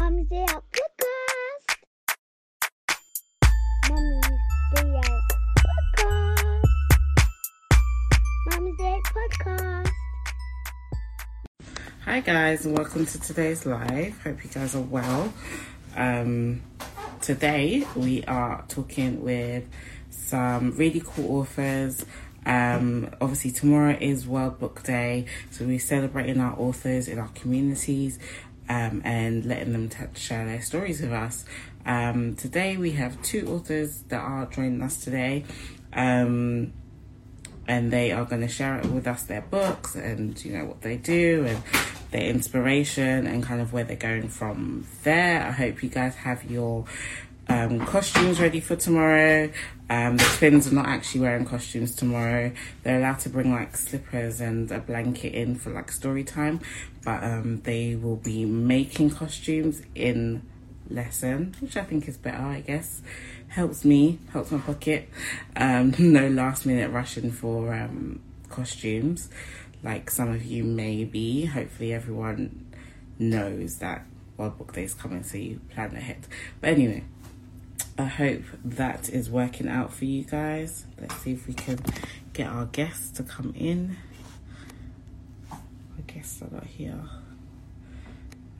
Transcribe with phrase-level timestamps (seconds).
[0.00, 0.58] Mommy's Day Podcast.
[0.58, 0.62] Out
[5.58, 6.64] Podcast.
[8.50, 9.90] Mommy's Day Out Podcast.
[12.04, 14.22] Hi guys, and welcome to today's live.
[14.22, 15.32] Hope you guys are well.
[15.96, 16.62] Um,
[17.20, 19.64] today we are talking with
[20.10, 22.04] some really cool authors.
[22.46, 28.18] Um, obviously tomorrow is World Book Day, so we're celebrating our authors in our communities
[28.68, 31.44] um, and letting them share their stories with us.
[31.86, 35.44] Um, today we have two authors that are joining us today.
[35.92, 36.72] Um,
[37.66, 40.80] and they are going to share it with us their books and you know what
[40.80, 41.62] they do and
[42.10, 45.46] their inspiration and kind of where they're going from there.
[45.46, 46.86] I hope you guys have your
[47.48, 49.50] um, costumes ready for tomorrow.
[49.90, 52.52] Um, the twins are not actually wearing costumes tomorrow.
[52.82, 56.60] They're allowed to bring like slippers and a blanket in for like story time,
[57.04, 60.42] but um, they will be making costumes in
[60.90, 63.02] lesson, which I think is better, I guess.
[63.48, 65.08] Helps me, helps my pocket.
[65.56, 69.30] Um, no last minute rushing for um, costumes,
[69.82, 71.46] like some of you may be.
[71.46, 72.66] Hopefully, everyone
[73.18, 74.04] knows that
[74.36, 76.26] World Book Day is coming, so you plan ahead.
[76.60, 77.04] But anyway,
[78.00, 80.86] I hope that is working out for you guys.
[81.00, 81.80] Let's see if we can
[82.32, 83.96] get our guests to come in.
[85.50, 85.58] Our
[86.06, 87.00] guests are not here.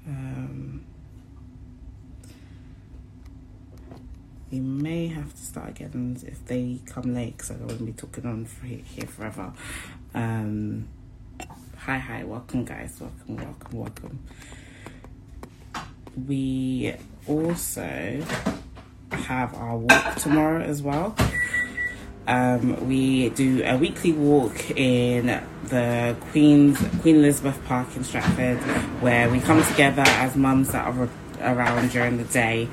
[0.09, 0.84] Um,
[4.50, 7.84] we may have to start again if they come late because I don't want to
[7.84, 9.53] be talking on for here forever.
[10.14, 10.89] Um,
[11.77, 13.00] hi, hi, welcome, guys.
[13.00, 14.19] Welcome, welcome, welcome.
[16.27, 16.92] We
[17.28, 18.25] also
[19.12, 21.17] have our walk tomorrow as well.
[22.27, 28.59] Um, we do a weekly walk in the Queen's Queen Elizabeth Park in Stratford,
[29.00, 31.09] where we come together as mums that are
[31.41, 32.69] around during the day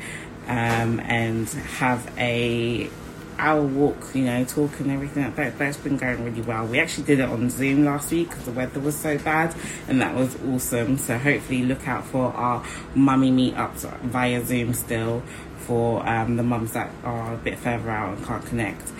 [0.47, 2.89] um, and have a
[3.38, 5.31] hour walk, you know, talk and everything.
[5.36, 6.65] That, that's been going really well.
[6.65, 9.55] We actually did it on Zoom last week because the weather was so bad,
[9.87, 10.98] and that was awesome.
[10.98, 15.23] So hopefully, look out for our mummy meetups via Zoom still
[15.65, 18.92] for um, the mums that are a bit further out and can't connect.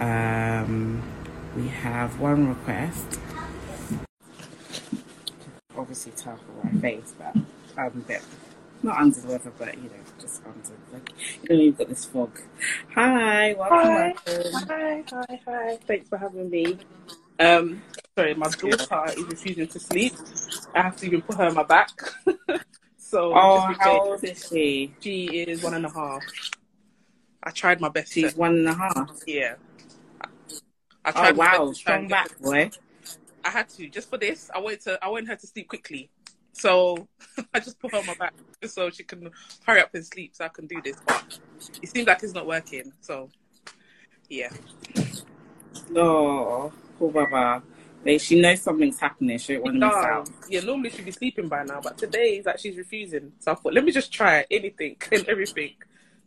[0.00, 1.02] Um,
[1.56, 3.20] we have one request.
[5.76, 7.36] Obviously, tough on my face, but
[7.76, 8.22] I'm a bit
[8.82, 11.10] not under the weather, but you know, just under like
[11.42, 12.38] you know, you've got this fog.
[12.94, 13.78] Hi, welcome.
[13.78, 14.52] Hi, welcome.
[14.68, 15.78] hi, hi, hi.
[15.86, 16.78] Thanks for having me.
[17.38, 17.82] Um,
[18.16, 20.14] sorry, my daughter is refusing to sleep.
[20.74, 21.90] I have to even put her on my back.
[23.06, 24.92] so Oh, how old is she?
[25.00, 26.22] she is one and a half.
[27.42, 28.12] I tried my best.
[28.12, 29.10] She's to, one and a half.
[29.26, 29.54] yeah.
[31.04, 32.70] I Oh tried my wow, strong back, boy.
[33.44, 34.50] I had to just for this.
[34.52, 34.98] I wanted to.
[35.04, 36.10] I wanted her to sleep quickly,
[36.52, 37.06] so
[37.54, 38.34] I just put her on my back
[38.64, 39.30] so she can
[39.64, 40.96] hurry up and sleep, so I can do this.
[41.06, 41.38] But
[41.80, 42.92] it seems like it's not working.
[43.00, 43.28] So
[44.28, 44.50] yeah,
[45.90, 47.62] No, poor Baba.
[48.06, 49.38] Like, she knows something's happening.
[49.38, 50.30] She don't want to miss out.
[50.48, 50.60] yeah.
[50.60, 53.32] Normally she'd be sleeping by now, but today is like she's refusing.
[53.40, 55.72] So I thought, let me just try anything and everything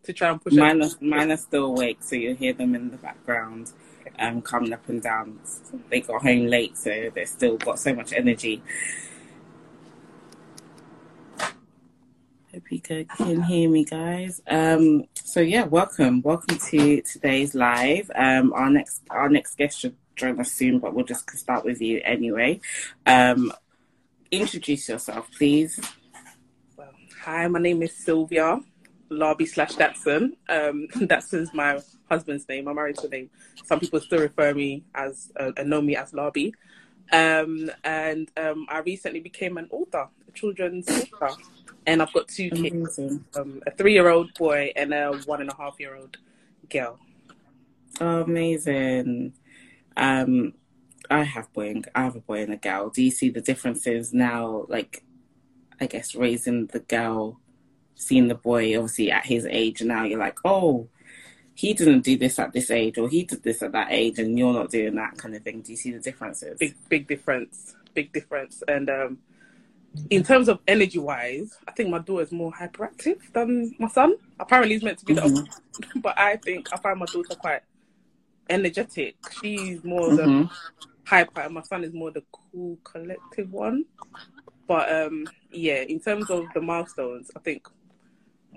[0.04, 0.60] to try and push her.
[0.60, 3.72] Mine are, mine are still awake, so you'll hear them in the background,
[4.18, 5.40] um, coming up and down.
[5.90, 8.62] They got home late, so they've still got so much energy.
[12.54, 14.42] Hope you can hear me, guys.
[14.48, 18.10] Um, so yeah, welcome, welcome to today's live.
[18.16, 21.82] Um, our next, our next guest should join us soon, but we'll just start with
[21.82, 22.60] you anyway.
[23.06, 23.52] Um,
[24.30, 25.80] introduce yourself, please.
[26.78, 26.92] Well,
[27.22, 28.60] hi, my name is Sylvia
[29.10, 30.36] Larby slash Datsun.
[30.48, 32.66] Um, Datsun's my husband's name.
[32.66, 32.72] To
[33.06, 33.30] a name.
[33.66, 36.54] Some people still refer me as uh, and know me as Larby.
[37.12, 41.36] Um, and um, I recently became an author, a children's author,
[41.88, 43.00] and I've got two kids.
[43.00, 46.18] Um, a three-year-old boy and a one and a half-year-old
[46.70, 47.00] girl.
[48.00, 49.34] Amazing.
[49.98, 50.54] Um,
[51.10, 52.90] I have boy and I have a boy and a girl.
[52.90, 54.66] Do you see the differences now?
[54.68, 55.04] Like,
[55.82, 57.40] I guess raising the girl,
[57.96, 60.88] seeing the boy obviously at his age, now you're like, oh,
[61.56, 64.38] he didn't do this at this age, or he did this at that age, and
[64.40, 65.62] you're not doing that kind of thing.
[65.62, 66.58] Do you see the differences?
[66.60, 69.18] big big difference big difference and um
[70.12, 74.76] in terms of energy wise i think my daughter's more hyperactive than my son apparently
[74.76, 75.40] he's meant to be the Mhm.
[75.40, 75.62] opposite
[76.04, 77.62] but i think i find my daughter quite
[78.50, 80.50] energetic she's more the Mhm.
[81.06, 83.86] hyper and my son is more the cool collective one
[84.68, 87.68] but um yeah in terms of the milestones i think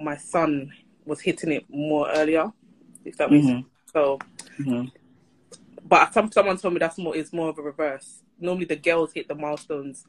[0.00, 0.70] my son
[1.04, 2.50] was hitting it more earlier
[3.04, 3.50] if that makes Mhm.
[3.50, 4.18] sense so
[4.58, 4.92] Mhm.
[5.84, 8.22] but some, someone told me that's more it's more of a reverse.
[8.38, 10.06] Normally the girls hit the milestones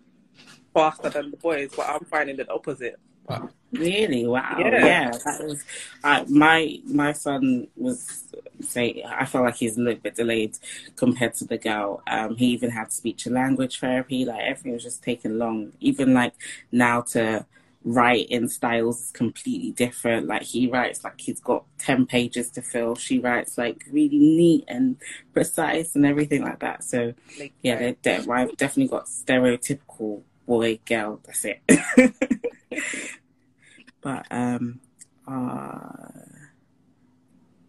[0.74, 3.00] faster than the boys, but I'm finding it opposite.
[3.28, 4.25] But Really?
[4.28, 4.58] Wow.
[4.60, 4.86] Yeah.
[4.86, 5.12] Yeah.
[5.25, 5.64] that was
[6.04, 8.24] uh, my my son was
[8.62, 10.58] say I felt like he's a little bit delayed
[10.96, 12.04] compared to the girl.
[12.06, 14.25] Um, he even had speech and language therapy.
[14.25, 15.74] Like everything was just taking long.
[15.80, 16.34] Even like
[16.72, 17.46] now to
[17.84, 20.28] write in styles is completely different.
[20.28, 22.94] Like he writes like he's got ten pages to fill.
[22.94, 24.98] She writes like really neat and
[25.34, 26.84] precise and everything like that.
[26.84, 31.20] So like, yeah, I've definitely got stereotypical boy girl.
[31.25, 31.62] That's it.
[34.02, 34.80] but um,
[35.28, 36.10] uh,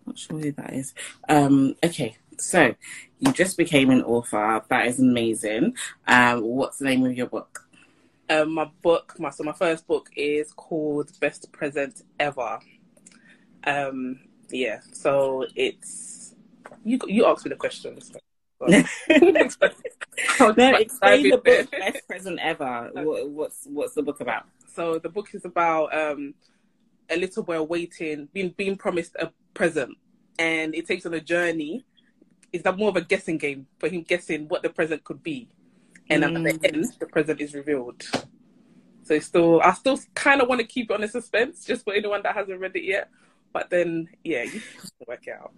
[0.07, 0.95] not sure who that is.
[1.29, 2.75] Um, okay, so
[3.19, 4.63] you just became an author.
[4.69, 5.75] That is amazing.
[6.07, 7.65] Um, what's the name of your book?
[8.31, 12.59] um, my book, my so my first book is called Best Present Ever.
[13.65, 14.21] Um,
[14.51, 16.35] yeah, so it's
[16.85, 16.99] you.
[17.07, 18.13] You asked me the questions.
[18.13, 18.19] So.
[20.41, 21.71] I'll No, explain the book.
[21.71, 22.91] Best present ever.
[22.93, 24.45] What, what's what's the book about?
[24.75, 26.35] So the book is about um,
[27.11, 29.97] a little boy waiting, being being promised a present,
[30.39, 31.85] and it takes on a journey.
[32.53, 35.49] It's like more of a guessing game for him guessing what the present could be,
[36.09, 36.75] and at the Mm.
[36.75, 38.03] end, the present is revealed.
[39.03, 41.85] So it's still, I still kind of want to keep it on a suspense, just
[41.85, 43.11] for anyone that hasn't read it yet.
[43.55, 44.61] But then, yeah, you can
[45.07, 45.53] work it out.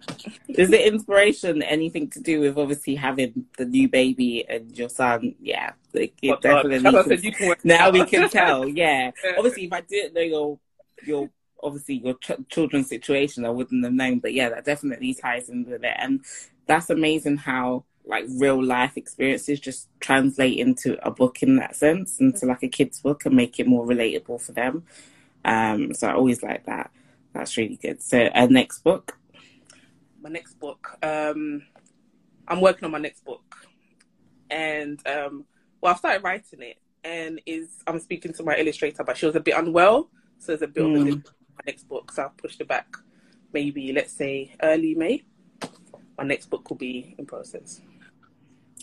[0.47, 5.33] Is the inspiration anything to do with obviously having the new baby and your son?
[5.41, 6.87] Yeah, like it But, uh, definitely.
[6.99, 8.69] I can- can now we can tell.
[8.69, 9.33] Yeah, Yeah.
[9.35, 10.59] obviously, if I didn't know your
[11.07, 11.29] your
[11.63, 14.19] obviously your ch- children's situation, I wouldn't have known.
[14.19, 16.23] But yeah, that definitely ties in with it, and
[16.67, 22.19] that's amazing how like real life experiences just translate into a book in that sense,
[22.19, 24.83] into like a kid's book, and make it more relatable for them.
[25.43, 26.91] Um, so I always like that.
[27.37, 28.01] That's really good.
[28.01, 29.15] So, uh, next book.
[30.19, 30.97] my next book.
[31.03, 31.61] Um,
[32.47, 33.67] I'm working on my next book,
[34.49, 35.45] and um,
[35.79, 39.35] well, I've started writing it, and is I'm speaking to my illustrator, but she was
[39.35, 41.05] a bit unwell, so there's a bit of a Mm.
[41.05, 41.21] delay
[41.55, 42.87] my next book, so I've pushed it back.
[43.53, 45.23] Maybe let's say early May.
[46.17, 47.81] My next book will be in process.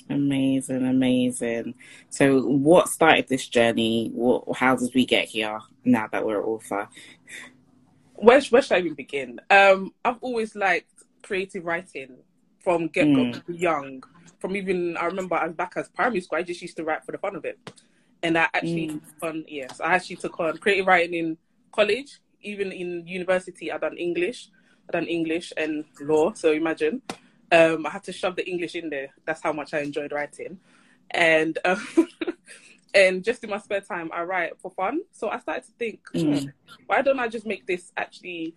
[0.09, 1.75] Amazing, amazing.
[2.11, 4.11] So, what started this journey?
[4.15, 5.59] What, how did we get here?
[5.85, 6.89] Now that we're author,
[8.15, 9.41] Where, where should I even begin?
[9.51, 10.91] Um, I've always liked
[11.23, 12.17] creative writing
[12.61, 13.43] from get Mm.
[13.49, 14.03] young.
[14.39, 17.13] From even I remember as back as primary school, I just used to write for
[17.13, 17.59] the fun of it.
[18.23, 18.93] And I actually Mm.
[18.93, 21.39] took on yes, I actually took on creative writing in
[21.73, 23.71] college, even in university.
[23.71, 24.49] I done English,
[24.89, 26.33] I done English and law.
[26.35, 27.03] So imagine,
[27.53, 29.11] um, I had to shove the English in there.
[29.27, 30.59] That's how much I enjoyed writing,
[31.11, 31.87] and um,
[32.95, 35.01] and just in my spare time, I write for fun.
[35.13, 36.43] So I started to think, Mm.
[36.43, 36.49] hmm,
[36.87, 38.55] why don't I just make this actually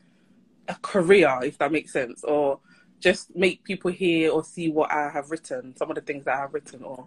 [0.67, 2.59] a career, if that makes sense, or
[2.99, 6.35] just make people hear or see what I have written, some of the things that
[6.35, 7.05] I have written, or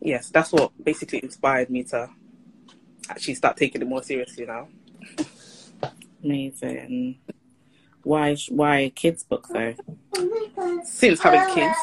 [0.00, 2.10] yes, that's what basically inspired me to
[3.08, 4.68] actually start taking it more seriously now.
[6.24, 7.18] amazing.
[8.02, 8.36] Why?
[8.48, 9.74] Why a kids book though?
[10.84, 11.78] Since having kids,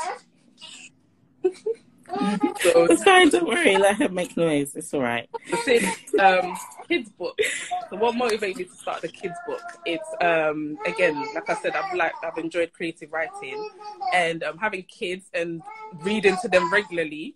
[2.59, 3.29] so fine.
[3.29, 3.77] Don't worry.
[3.77, 4.75] Let her make noise.
[4.75, 5.29] It's all right.
[5.63, 5.85] since
[6.19, 6.56] um,
[6.88, 7.38] kids book.
[7.89, 9.61] So what motivated me to start the kids book?
[9.85, 13.69] It's um, again, like I said, I've like I've enjoyed creative writing,
[14.13, 15.61] and um, having kids and
[16.01, 17.35] reading to them regularly.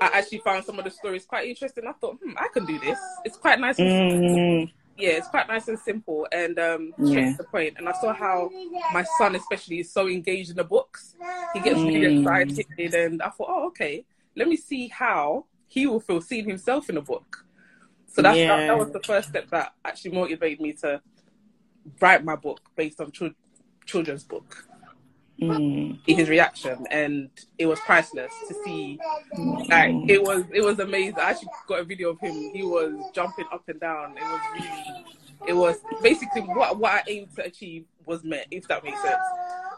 [0.00, 1.84] I actually found some of the stories quite interesting.
[1.86, 2.98] I thought, hmm, I can do this.
[3.24, 3.78] It's quite nice.
[3.78, 7.34] Mm, yeah, it's quite nice and simple, and um, Yeah.
[7.36, 7.74] the point.
[7.78, 8.50] And I saw how
[8.92, 11.14] my son, especially, is so engaged in the books.
[11.54, 12.48] He gets really Mm.
[12.48, 14.04] excited, and I thought, oh, okay,
[14.36, 17.46] let me see how he will feel seeing himself in a book.
[18.06, 18.66] So that's that, Yeah.
[18.66, 21.00] that was the first step that actually motivated me to
[22.00, 23.34] write my book based on chil-
[23.86, 24.66] children's book.
[25.40, 28.98] Mm, His reaction, and it was priceless to see.
[29.68, 31.18] Like it was, it was amazing.
[31.18, 32.34] I actually got a video of him.
[32.54, 34.16] He was jumping up and down.
[34.16, 35.04] It was really,
[35.48, 39.16] it was basically what what I aimed to achieve was met, if that makes sense.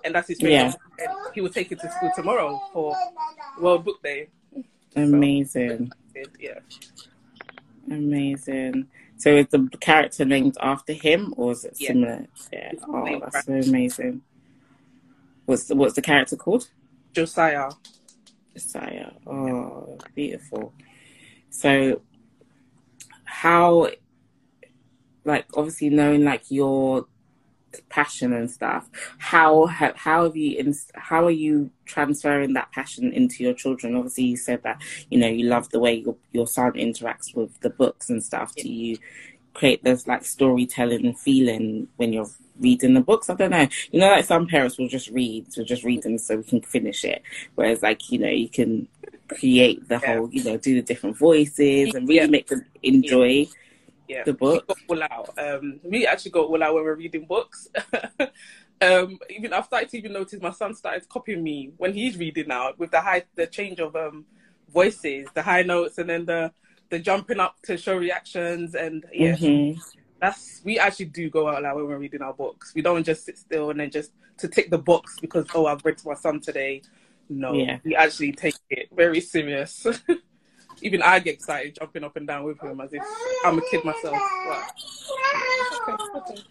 [0.05, 0.41] And that's his.
[0.43, 0.73] Yeah.
[0.99, 2.95] And he will take it to school tomorrow for
[3.61, 4.29] World Book Day.
[4.97, 5.91] amazing,
[6.39, 6.59] Yeah.
[7.91, 8.87] amazing.
[9.17, 11.89] So is the character named after him, or is it Yeah.
[11.89, 12.27] similar?
[12.53, 12.73] Yeah.
[12.87, 14.23] Oh, that's so amazing.
[15.47, 16.69] What's the, what's the character called?
[17.13, 17.71] Josiah.
[18.55, 19.13] Josiah.
[19.27, 20.73] Oh, beautiful.
[21.51, 22.03] So,
[23.25, 23.91] how,
[25.25, 27.07] like, obviously knowing like your
[27.89, 33.13] passion and stuff, how how, how have you in, how are you transferring that passion
[33.13, 33.97] into your children?
[33.97, 37.59] Obviously, you said that you know you love the way your your son interacts with
[37.61, 38.55] the books and stuff.
[38.55, 38.99] Do you
[39.53, 43.29] create this like storytelling feeling when you're reading the books?
[43.31, 43.69] I don't know.
[43.91, 46.61] You know, like some parents will just read, will just read them so we can
[46.63, 47.23] finish it.
[47.55, 48.89] Whereas, like you know, you can
[49.29, 50.15] create the Yeah.
[50.17, 52.27] whole, you know, do the different voices and really Yeah.
[52.27, 53.47] make them enjoy
[54.07, 54.71] Yeah, the book.
[54.89, 55.35] all out.
[55.39, 57.69] Um, we actually go all out when we're reading books.
[58.83, 62.49] um, even I've started to even notice my son started copying me when he's reading
[62.49, 64.27] now with the high, the change of um
[64.73, 66.53] voices, the high notes, and then the
[66.91, 69.81] the jumping up to show reactions, and yeah, Mhm.
[70.25, 72.73] That's we actually do go out loud when we're reading our books.
[72.75, 75.85] We don't just sit still and then just to tick the box because oh I've
[75.85, 76.83] read to my son today.
[77.29, 77.79] No, Yeah.
[77.85, 79.87] we actually take it very serious.
[80.83, 83.03] Even I get excited jumping up and down with him as if
[83.45, 84.17] I'm a kid myself.
[85.89, 86.43] Okay, okay.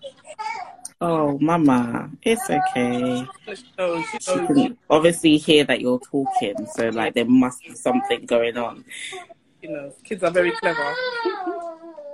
[1.02, 3.28] Oh, Mama, it's okay.
[3.54, 4.48] She knows, she She knows.
[4.48, 8.86] can obviously hear that you're talking, so like there must be something going on.
[9.62, 10.96] You know, kids are very clever.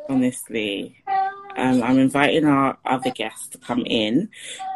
[0.10, 0.98] Honestly,
[1.58, 4.30] um, I'm inviting our other guest to come in,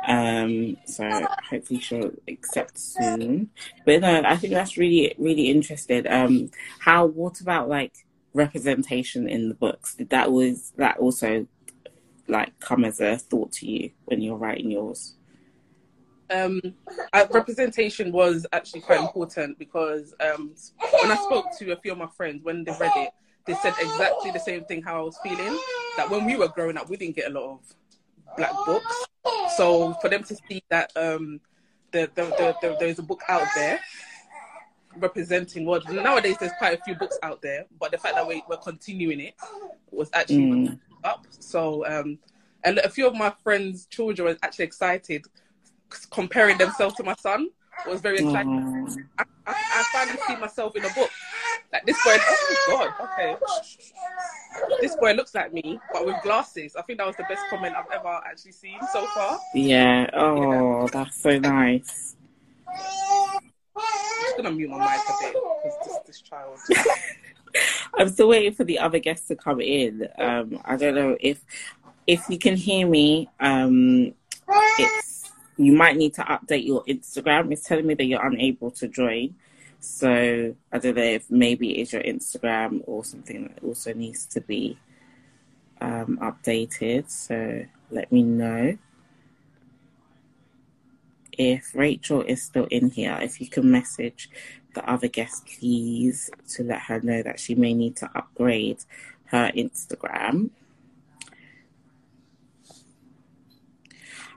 [0.07, 1.09] um, so
[1.49, 3.49] hopefully she'll accept soon.
[3.85, 6.07] But no, I think that's really, really interesting.
[6.07, 7.05] Um, how?
[7.05, 7.93] What about like
[8.33, 9.95] representation in the books?
[9.95, 11.47] Did that was that also
[12.27, 15.15] like come as a thought to you when you're writing yours?
[16.33, 16.61] um,
[17.13, 20.53] uh, representation was actually quite important because um,
[21.01, 23.09] when I spoke to a few of my friends when they read it,
[23.45, 25.57] they said exactly the same thing how I was feeling.
[25.97, 27.75] That when we were growing up, we didn't get a lot of
[28.37, 29.05] black books.
[29.55, 31.39] So for them to see that um,
[31.91, 33.79] the, the, the, the, there's a book out there
[34.95, 38.43] representing what nowadays there's quite a few books out there, but the fact that we,
[38.47, 39.35] we're continuing it
[39.91, 40.79] was actually Mm.
[41.03, 41.25] up.
[41.29, 42.19] So um,
[42.63, 45.25] and a few of my friends' children were actually excited
[46.09, 47.49] comparing themselves to my son
[47.87, 48.87] was very exciting.
[48.87, 51.09] Oh, I, I, I finally see myself in a book.
[51.71, 53.35] Like this boy, oh God, okay.
[54.79, 56.75] This boy looks like me, but with glasses.
[56.75, 59.39] I think that was the best comment I've ever actually seen so far.
[59.55, 60.07] yeah.
[60.13, 62.15] Oh, that's so nice.
[63.75, 66.59] I'm just gonna mute my mic a bit because this, this child.
[67.97, 70.07] I'm still waiting for the other guests to come in.
[70.17, 71.43] Um, I don't know if
[72.07, 73.29] if you can hear me.
[73.39, 74.13] Um,
[74.77, 75.12] it's
[75.57, 77.51] you might need to update your Instagram.
[77.51, 79.35] It's telling me that you're unable to join.
[79.79, 84.41] So I don't know if maybe it's your Instagram or something that also needs to
[84.41, 84.77] be
[85.81, 87.09] um, updated.
[87.09, 88.77] So let me know.
[91.35, 94.29] If Rachel is still in here, if you can message
[94.73, 98.85] the other guest, please, to let her know that she may need to upgrade
[99.25, 100.51] her Instagram.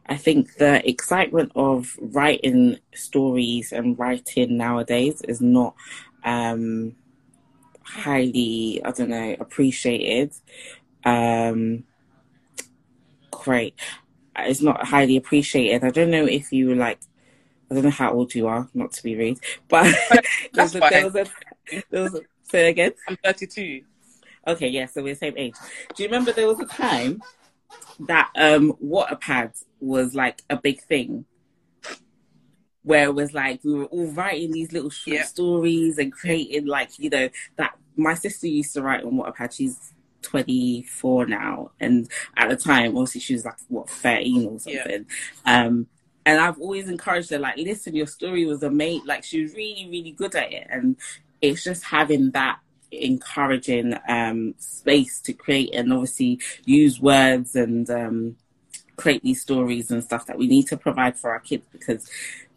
[0.09, 5.75] I think the excitement of writing stories and writing nowadays is not
[6.25, 6.95] um,
[7.83, 10.33] highly, I don't know, appreciated.
[11.05, 11.85] Um,
[13.31, 13.75] great.
[14.39, 15.85] It's not highly appreciated.
[15.85, 17.01] I don't know if you like,
[17.71, 20.23] I don't know how old you are, not to be rude, but there
[20.53, 21.27] That's was a, there was a,
[21.91, 22.93] there was a, say again.
[23.09, 23.83] I'm 32.
[24.47, 25.55] Okay, yeah, so we're the same age.
[25.95, 27.21] Do you remember there was a time
[28.01, 31.25] that um Wattpad was like a big thing?
[32.83, 35.25] Where it was like we were all writing these little short Yeah.
[35.25, 39.53] stories and creating like, you know, that my sister used to write on Wattpad.
[39.57, 39.93] She's
[40.23, 41.71] 24 now.
[41.81, 44.83] And at the time, obviously she was like, what, 13 or Yeah.
[44.83, 45.07] something.
[45.45, 45.87] Um
[46.25, 49.07] and I've always encouraged her, like, listen, your story was amazing.
[49.07, 50.67] Like, she was really, really good at it.
[50.69, 50.97] And
[51.41, 52.59] it's just having that
[52.91, 58.37] encouraging um, space to create and obviously use words and um,
[58.97, 62.09] create these stories and stuff that we need to provide for our kids because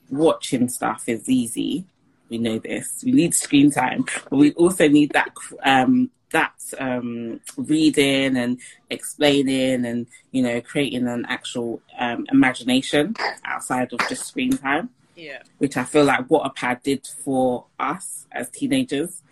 [0.10, 1.86] watching stuff is easy.
[2.30, 3.04] We know this.
[3.04, 5.30] We need screen time, but we also need that
[5.64, 13.92] um, that um, reading and explaining and you know creating an actual um, imagination outside
[13.94, 15.42] of just screen time Yeah.
[15.58, 19.24] which I feel like Wattpad did for us as teenagers.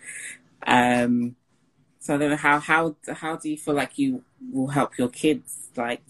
[0.66, 1.36] Um,
[2.00, 5.08] so I don't know how how how do you feel like you will help your
[5.08, 5.68] kids?
[5.76, 6.02] Like,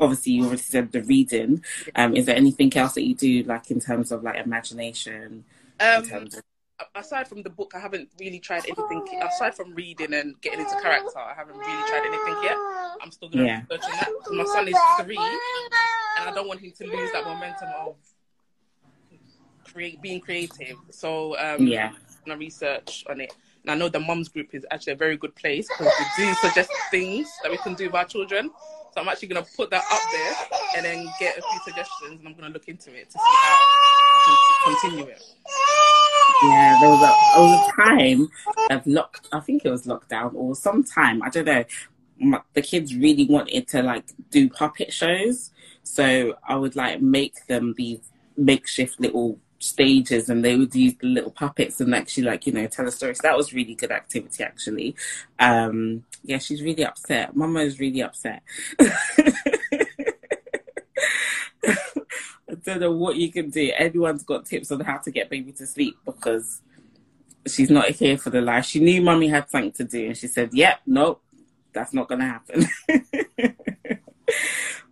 [0.00, 1.62] obviously you already said the reading.
[1.94, 5.44] Um, is there anything else that you do like in terms of like imagination?
[5.78, 6.34] Um, of,
[6.94, 9.02] aside from the book, I haven't really tried anything.
[9.22, 12.56] Aside from reading and getting into character, I haven't really tried anything yet.
[13.02, 13.60] I'm still going to Yeah.
[13.70, 15.16] research on that because my son is three,
[16.18, 17.96] and I don't want him to lose that momentum of
[19.64, 20.76] create being creative.
[20.90, 21.92] So um, yeah,
[22.26, 23.32] gonna research on it.
[23.62, 26.34] And I know the mums group is actually a very good place because they do
[26.34, 28.50] suggest things that we can do with our children.
[28.92, 30.34] So I'm actually gonna put that up there
[30.76, 33.56] and then get a few suggestions, and I'm gonna look into it to see how
[34.16, 35.22] I can continue it.
[36.44, 36.78] yeah.
[36.80, 38.28] There was a there was a time
[38.70, 39.24] of lock.
[39.32, 41.22] I think it was lockdown or sometime.
[41.22, 41.64] I don't know.
[42.18, 45.52] My, the kids really wanted to like do puppet shows,
[45.84, 48.00] so I would like make them these
[48.36, 52.66] makeshift little stages and they would use the little puppets and actually like you know
[52.66, 54.96] tell a story so that was really good activity actually
[55.38, 58.42] um yeah she's really upset mama is really upset
[62.50, 63.70] I don't know what you can do.
[63.76, 66.60] Everyone's got tips on how to get baby to sleep because
[67.46, 68.64] she's not here for the life.
[68.66, 71.22] She knew mummy had something to do and she said, Yep, nope,
[71.72, 72.66] that's not gonna happen.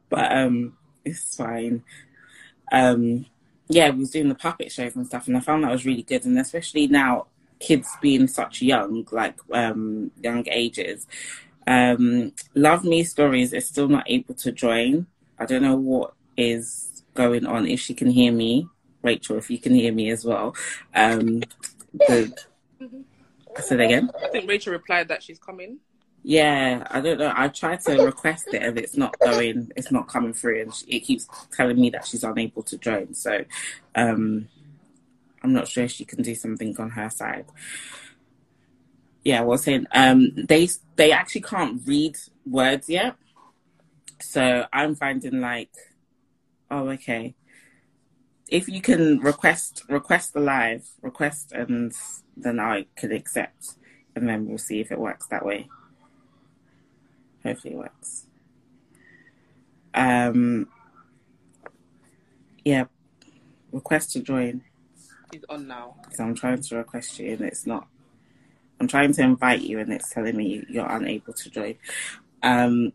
[0.09, 1.83] but um it's fine.
[2.71, 3.27] Um
[3.69, 6.03] yeah, we was doing the puppet shows and stuff and I found that was really
[6.03, 7.27] good and especially now
[7.59, 11.07] kids being such young, like um young ages.
[11.67, 15.07] Um Love Me Stories is still not able to join.
[15.39, 18.69] I don't know what is going on if she can hear me.
[19.03, 20.55] Rachel, if you can hear me as well.
[20.95, 21.43] Um
[21.93, 22.33] the
[23.57, 24.11] I said again.
[24.23, 25.79] I think Rachel replied that she's coming.
[26.23, 27.33] Yeah, I don't know.
[27.35, 29.73] I tried to request it and it's not going.
[29.77, 33.15] It's not coming through, and it keeps telling me that she's unable to join.
[33.15, 33.45] So,
[33.95, 34.49] um,
[35.49, 37.47] I'm not sure she can do something on her side.
[39.25, 43.17] Yeah, was saying um, they they actually can't read words yet,
[44.21, 45.71] so I'm finding like,
[46.71, 47.35] oh okay,
[48.47, 51.95] if you can request request the live request and
[52.37, 53.77] then I can accept,
[54.15, 55.67] and then we'll see if it works that way.
[57.43, 58.27] Hopefully, it works.
[59.95, 60.69] Um,
[62.67, 62.85] yeah,
[63.73, 64.63] request to join.
[65.33, 65.97] She's on now.
[66.13, 67.87] So I'm trying to request you, and it's not.
[68.81, 71.75] I'm trying to invite you, and it's telling me you're unable to join.
[72.43, 72.93] Um,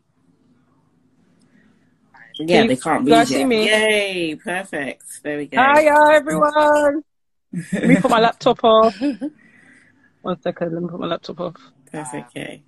[2.39, 3.27] yeah, Can they can't read yet.
[3.27, 3.65] see me?
[3.67, 4.35] Yay!
[4.35, 5.03] Perfect.
[5.21, 5.57] There we go.
[5.61, 7.03] Hiya, everyone.
[7.71, 8.95] Let me put my laptop off.
[10.21, 11.55] One second, let me put my laptop off.
[11.91, 12.63] That's okay.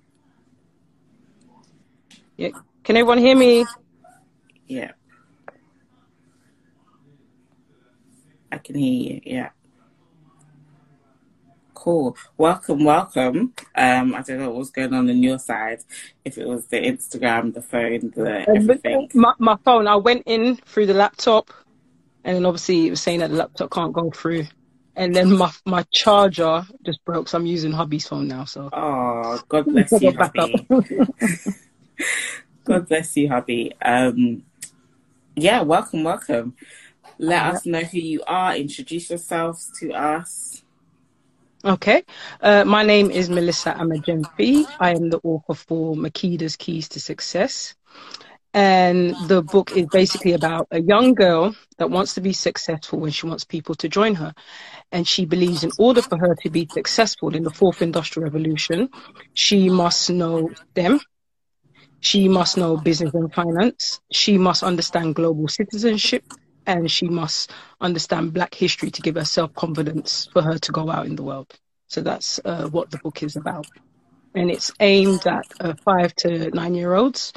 [2.36, 2.50] Yeah.
[2.84, 3.64] Can everyone hear me?
[4.68, 4.92] Yeah.
[8.52, 9.20] I can hear you.
[9.24, 9.48] Yeah.
[11.76, 12.16] Cool.
[12.38, 13.52] Welcome, welcome.
[13.74, 15.80] Um, I don't know what was going on on your side.
[16.24, 19.10] If it was the Instagram, the phone, the everything.
[19.12, 21.52] My, my phone, I went in through the laptop,
[22.24, 24.46] and then obviously it was saying that the laptop can't go through.
[24.96, 28.46] And then my my charger just broke, so I'm using hubby's phone now.
[28.46, 30.66] So Oh, God bless you, hubby.
[32.64, 33.74] God bless you, hubby.
[33.82, 34.44] Um,
[35.36, 36.56] yeah, welcome, welcome.
[37.18, 38.56] Let us know who you are.
[38.56, 40.62] Introduce yourselves to us.
[41.66, 42.04] Okay.
[42.40, 44.64] Uh, my name is Melissa Amajemfi.
[44.78, 47.74] I am the author for Makida's Keys to Success.
[48.54, 53.10] And the book is basically about a young girl that wants to be successful when
[53.10, 54.32] she wants people to join her.
[54.92, 58.88] And she believes in order for her to be successful in the fourth industrial revolution,
[59.34, 61.00] she must know them.
[61.98, 64.00] She must know business and finance.
[64.12, 66.22] She must understand global citizenship.
[66.66, 70.90] And she must understand black history to give her self confidence for her to go
[70.90, 71.52] out in the world.
[71.88, 73.68] So that's uh, what the book is about.
[74.34, 77.32] And it's aimed at uh, five to nine year olds.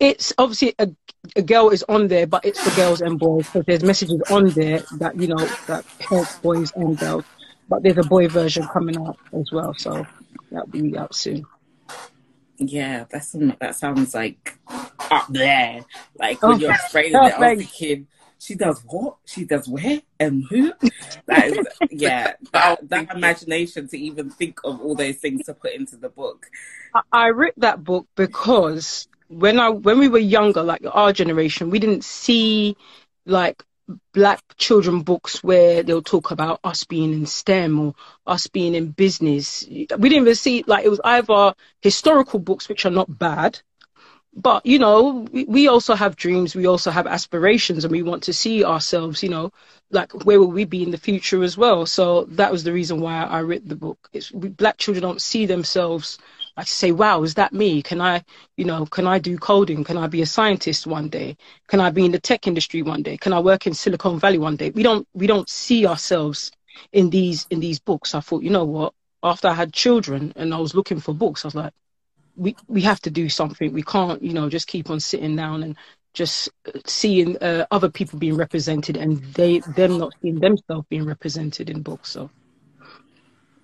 [0.00, 0.88] It's obviously a,
[1.36, 3.50] a girl is on there, but it's for girls and boys.
[3.52, 7.24] So there's messages on there that, you know, that help boys and girls.
[7.68, 9.74] But there's a boy version coming out as well.
[9.76, 10.08] So
[10.50, 11.48] that'll be out soon.
[12.58, 14.58] Yeah, that's that sounds like
[15.10, 15.84] up there.
[16.18, 17.66] Like when Oh, you're explaining it, I was thanks.
[17.78, 18.08] thinking,
[18.38, 19.16] she does what?
[19.24, 20.72] She does where and who?
[21.26, 25.74] That is, yeah, that, that imagination to even think of all those things to put
[25.74, 26.46] into the book.
[26.94, 31.70] I, I wrote that book because when I when we were younger, like our generation,
[31.70, 32.76] we didn't see
[33.26, 33.62] like
[34.12, 37.94] black children books where they'll talk about us being in STEM or
[38.26, 39.66] us being in business.
[39.68, 43.60] We didn't even see like it was either historical books which are not bad,
[44.34, 48.22] but you know we, we also have dreams, we also have aspirations, and we want
[48.24, 49.52] to see ourselves, you know,
[49.90, 51.86] like where will we be in the future as well.
[51.86, 54.08] So that was the reason why I wrote the book.
[54.12, 56.18] It's we, black children don't see themselves
[56.58, 57.82] like say, wow, is that me?
[57.82, 58.24] Can I,
[58.56, 59.84] you know, can I do coding?
[59.84, 61.36] Can I be a scientist one day?
[61.68, 63.16] Can I be in the tech industry one day?
[63.16, 64.70] Can I work in Silicon Valley one day?
[64.70, 66.50] We don't we don't see ourselves
[66.92, 68.12] in these in these books.
[68.12, 68.92] I thought, you know what?
[69.22, 71.72] After I had children and I was looking for books, I was like,
[72.38, 73.72] we we have to do something.
[73.74, 75.76] We can't, you know, just keep on sitting down and
[76.14, 76.50] just
[76.86, 81.82] seeing uh, other people being represented and they them not seeing themselves being represented in
[81.82, 82.10] books.
[82.10, 82.32] So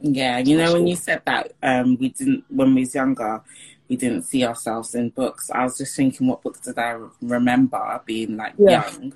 [0.01, 3.43] Yeah, you know, when you said that, um, we didn't when we was younger,
[3.89, 5.51] we didn't see ourselves in books.
[5.51, 8.85] I was just thinking, what books did I remember being like Yeah.
[8.85, 9.15] young?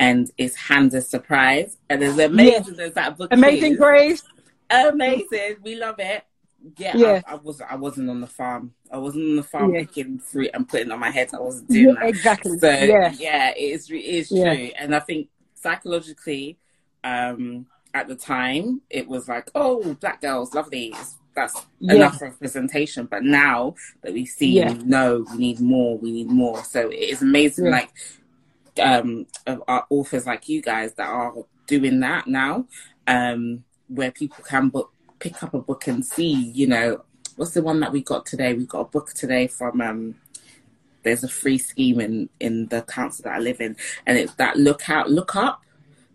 [0.00, 2.76] And it's Handa's Surprise, and it's amazing.
[2.76, 3.32] There's that book.
[3.32, 3.76] Amazing.
[3.76, 4.22] Grace.
[4.70, 5.56] amazing.
[5.62, 6.24] We love it.
[6.76, 7.22] Yeah, Yeah.
[7.26, 7.60] I, I was.
[7.60, 8.74] I wasn't on the farm.
[8.92, 9.80] I wasn't on the farm Yeah.
[9.80, 11.30] picking fruit and putting it on my head.
[11.32, 12.08] I wasn't doing Yeah, that.
[12.08, 12.58] exactly.
[12.58, 13.12] So Yeah.
[13.18, 13.90] yeah, it is.
[13.90, 14.40] It is true.
[14.40, 16.58] And I think psychologically,
[17.04, 20.94] um, at the time it was like, oh, black girls, lovely.
[21.34, 23.06] That's enough representation.
[23.06, 24.74] But now that we see, Yeah.
[24.84, 25.96] no, we need more.
[25.96, 26.64] We need more.
[26.64, 27.90] So it is amazing, like
[28.80, 29.26] um,
[29.66, 31.34] our authors like you guys that are
[31.66, 32.66] doing that now,
[33.06, 37.04] um, where people can book, pick up a book and see, you know,
[37.36, 38.54] what's the one that we got today?
[38.54, 40.14] We got a book today from um,
[41.02, 43.76] there's a free scheme in in the council that I live in,
[44.06, 45.62] and it's that look out, look up,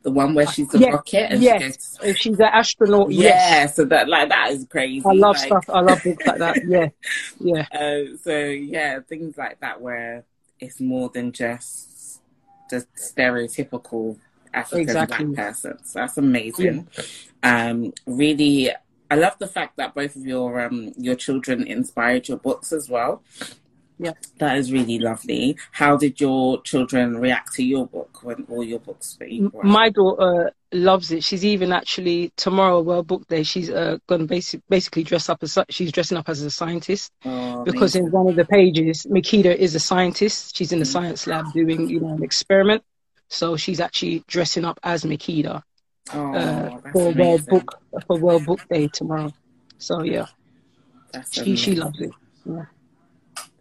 [0.04, 1.62] the one where she's a Yes, rocket and yes.
[1.62, 1.98] she goes.
[2.04, 3.76] If she's an astronaut, Yeah, yes.
[3.76, 5.04] so that like that is crazy.
[5.06, 5.70] I love like, stuff.
[5.70, 6.58] I love books like that.
[6.68, 6.89] Yeah,
[7.39, 10.26] yeah, Uh, so yeah, things like that where
[10.60, 12.22] it's more than just
[12.70, 14.18] the stereotypical
[14.54, 15.26] African Exactly.
[15.26, 15.78] black person.
[15.84, 16.88] So that's amazing.
[17.42, 18.72] Um, really,
[19.10, 22.89] I love the fact that both of your um your children inspired your books as
[22.89, 23.24] well.
[24.00, 24.13] Yeah.
[24.39, 25.56] that is really lovely.
[25.72, 29.63] How did your children react to your book when all your books were?
[29.63, 31.24] My daughter loves it.
[31.24, 33.44] She's even actually tomorrow, World Book Day.
[33.44, 37.63] She's uh, gonna basic, basically dress up as she's dressing up as a scientist oh,
[37.63, 38.08] because amazing.
[38.08, 40.58] in one of the pages, Makita is a scientist.
[40.58, 42.84] She's in the science lab doing you know an experiment.
[43.30, 45.63] So she's actually dressing up as Makita
[46.13, 47.46] oh, uh, for World.
[47.48, 49.32] Book for World Book Day tomorrow.
[49.78, 50.28] So yeah,
[51.12, 52.12] That's she she loves it.
[52.46, 52.66] Yeah.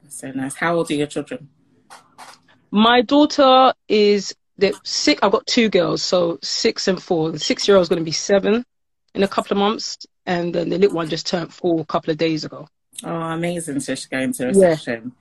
[0.03, 0.55] That's so nice.
[0.55, 1.49] How old are your children?
[2.71, 5.21] My daughter is the six.
[5.23, 7.31] I've got two girls, so six and four.
[7.31, 8.65] The six-year-old is going to be seven
[9.15, 12.11] in a couple of months, and then the little one just turned four a couple
[12.11, 12.67] of days ago.
[13.05, 13.81] Oh, amazing!
[13.81, 14.49] So she's going to Yeah.
[14.69, 15.13] reception.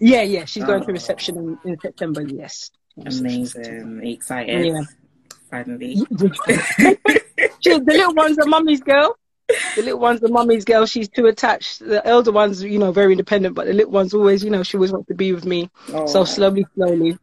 [0.00, 0.92] Yeah, yeah, she's going to Oh.
[0.92, 2.22] reception in, in September.
[2.22, 2.70] Yes.
[2.96, 4.00] Amazing.
[4.04, 4.66] Excited.
[4.66, 4.82] Yeah.
[5.50, 5.94] Finally.
[6.10, 9.16] the little one's a mummy's girl.
[9.76, 10.84] The little one's a mummy's girl.
[10.86, 11.78] She's too attached.
[11.80, 14.76] The elder one's, you know, very independent, but the little one's always, you know, she
[14.76, 15.70] always wants to be with me.
[15.92, 17.16] Oh, So slowly, slowly,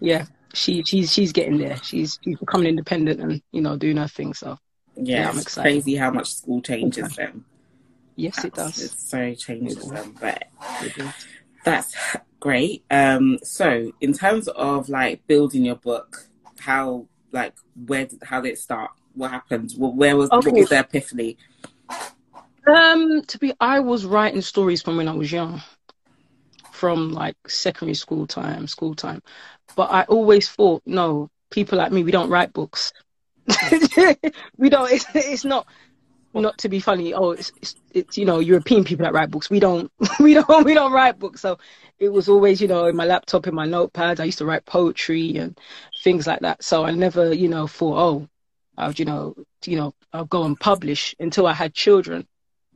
[0.00, 1.76] yeah, she she's she's getting there.
[1.76, 4.34] She's she's becoming independent and you know doing her thing.
[4.34, 4.58] So
[4.96, 5.70] yeah, yeah, I'm it's excited.
[5.70, 7.44] crazy how much school changes them.
[8.16, 8.82] yes, it does.
[8.82, 10.44] It so changes It them, but
[11.64, 11.94] that's
[12.40, 12.84] great.
[12.90, 16.26] Um, so in terms of like building your book,
[16.58, 17.54] how like
[17.86, 18.90] where did, how did it start?
[19.14, 19.72] What happened?
[19.72, 21.36] Wh- Where was what was the epiphany?
[22.66, 25.62] Um, to be, I was writing stories from when I was young,
[26.70, 29.22] from like secondary school time, school time.
[29.76, 32.92] But I always thought, no, people like me, we don't write books.
[34.56, 34.90] we don't.
[34.92, 35.66] It's, it's not
[36.34, 37.12] not to be funny.
[37.12, 39.50] Oh, it's, it's it's you know European people that write books.
[39.50, 39.90] We don't.
[40.20, 40.64] We don't.
[40.64, 41.40] We don't write books.
[41.40, 41.58] So
[41.98, 44.20] it was always you know in my laptop, in my notepad.
[44.20, 45.58] I used to write poetry and
[46.04, 46.62] things like that.
[46.62, 48.28] So I never you know thought, oh,
[48.76, 49.34] I would you know
[49.66, 52.26] you know I'll go and publish until I had children.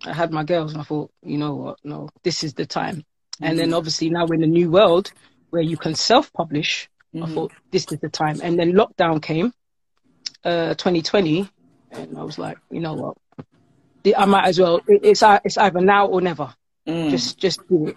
[0.07, 3.05] I had my girls and I thought, you know what, no, this is the time.
[3.41, 5.13] And then obviously now we're in a new world
[5.51, 6.89] where you can self-publish.
[7.15, 7.35] I Mhm.
[7.35, 8.41] thought this is the time.
[8.43, 9.53] And then lockdown came,
[10.45, 11.49] uh, 2020,
[11.93, 13.17] and I was like, you know what,
[14.17, 14.81] I might as well.
[14.87, 16.55] it- It's it's either now or never.
[16.87, 17.11] Mm.
[17.11, 17.97] Just just do it.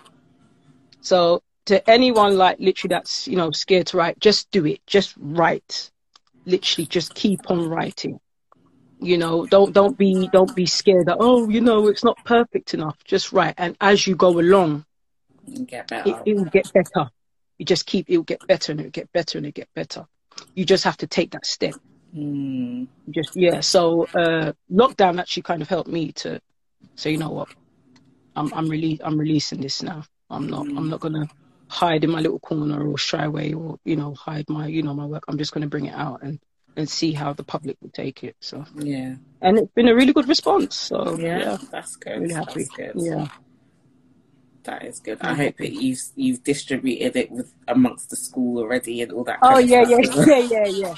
[1.02, 4.80] So to anyone like literally that's you know scared to write, just do it.
[4.88, 5.92] Just write.
[6.46, 8.20] Literally, just keep on writing.
[9.00, 12.74] You know, don't don't be don't be scared that oh you know it's not perfect
[12.74, 12.98] enough.
[13.04, 14.86] Just write, and as you go along,
[15.66, 16.10] get better.
[16.10, 17.10] it, it will get better.
[17.58, 19.62] You just keep it will get better and it will get better and it will
[19.62, 20.08] get better.
[20.56, 21.74] You just have to take that step.
[22.16, 22.88] Mm.
[23.12, 23.60] Just yeah.
[23.60, 26.40] So uh, lockdown actually kind of helped me to
[26.96, 27.50] say, you know what,
[28.36, 30.04] I'm I'm rele- I'm releasing this now.
[30.30, 31.28] I'm not I'm not gonna
[31.70, 34.94] hide in my little corner or shy away or you know hide my you know
[34.94, 35.24] my work.
[35.28, 36.40] I'm just gonna bring it out and
[36.76, 38.36] and see how the public will take it.
[38.40, 39.16] So Yeah.
[39.42, 40.76] and it's been a really good response.
[40.76, 42.22] So Yeah, yeah, that's good.
[42.22, 42.66] really happy.
[42.66, 42.92] That's good.
[42.96, 43.28] Yeah.
[44.64, 45.18] That is good.
[45.22, 49.40] I hope that you've you've distributed it with amongst the school already and all that.
[49.42, 50.28] Oh kind of yeah, stuff.
[50.28, 50.96] yeah, yeah, yeah, yeah,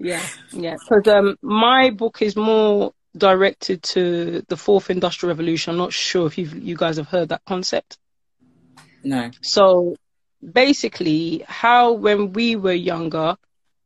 [0.00, 0.76] yeah, yeah.
[0.88, 5.72] Because um, my book is more directed to the fourth industrial revolution.
[5.72, 7.98] I'm not sure if you you guys have heard that concept.
[9.04, 9.30] No.
[9.42, 9.96] So
[10.42, 13.36] basically, how when we were younger,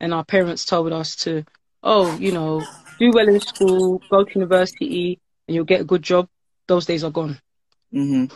[0.01, 1.45] and our parents told us to,
[1.83, 2.65] oh, you know,
[2.99, 6.29] do well in school, go to university, and you'll get a good job.
[6.69, 7.41] Those days are gone.
[7.93, 8.35] Mm-hmm.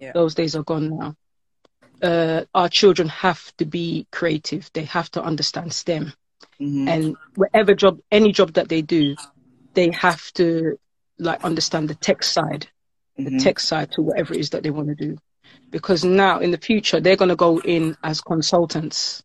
[0.00, 0.12] Yeah.
[0.12, 1.14] Those days are gone now.
[2.02, 4.70] Uh, our children have to be creative.
[4.72, 6.12] They have to understand STEM
[6.60, 9.16] hmm and whatever job any job that they do
[9.74, 10.78] they have to
[11.18, 12.68] like understand the tech side
[13.24, 13.40] the Mhm.
[13.42, 15.18] tech side to whatever it is that they want to do.
[15.72, 19.22] Because now in the future they're going to go in as consultants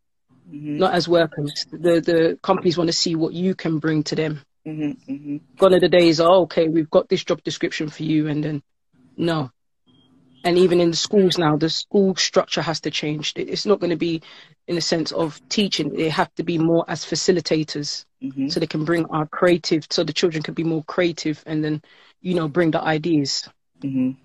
[0.50, 1.66] hmm not as workers.
[1.72, 4.42] The the companies want to see what you can bring to them.
[4.66, 8.28] Hmm hmm gone are the days oh okay we've got this job description for you
[8.28, 8.62] and then
[9.18, 9.52] no
[10.46, 13.34] and even in the schools now, the school structure has to change.
[13.36, 14.22] It's not going to be
[14.68, 15.90] in the sense of teaching.
[15.90, 18.52] They have to be more as facilitators, Mhm.
[18.52, 21.82] so they can bring our creative, so the children can be more creative, and then
[22.22, 23.50] you know bring the ideas.
[23.82, 24.16] Mhm.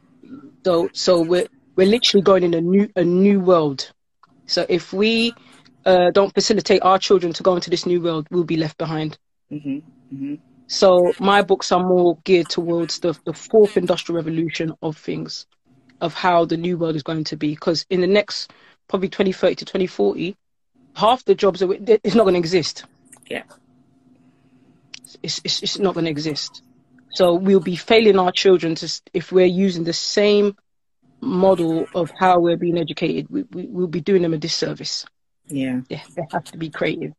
[0.64, 3.90] So so we're we're literally going in a new a new world.
[4.46, 5.32] So if we
[5.86, 9.18] uh, don't facilitate our children to go into this new world, we'll be left behind.
[9.50, 9.82] Mhm.
[10.12, 10.38] Mhm.
[10.66, 15.46] So my books are more geared towards the the fourth industrial revolution of things,
[16.00, 17.50] of how the new world is going to be.
[17.50, 18.52] Because in the next
[18.88, 20.36] probably 2030 to 2040,
[20.94, 22.84] half the jobs are it's not going to exist.
[23.28, 23.44] Yeah.
[25.22, 26.62] It's it's, it's not going to exist.
[27.12, 30.56] So we'll be failing our children to if we're using the same
[31.20, 33.26] model of how we're being educated.
[33.28, 35.06] We, we we'll be doing them a disservice.
[35.46, 35.80] Yeah.
[35.88, 37.12] They, they have to be creative.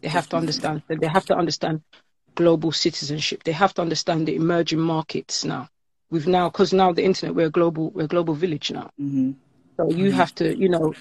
[0.00, 0.82] They have to understand.
[0.88, 1.82] They have to understand
[2.34, 3.44] global citizenship.
[3.44, 5.68] They have to understand the emerging markets now.
[6.10, 8.90] We've now because now the internet we're a global we're a global village now.
[9.00, 9.34] Mhm.
[9.76, 10.94] So you have to you know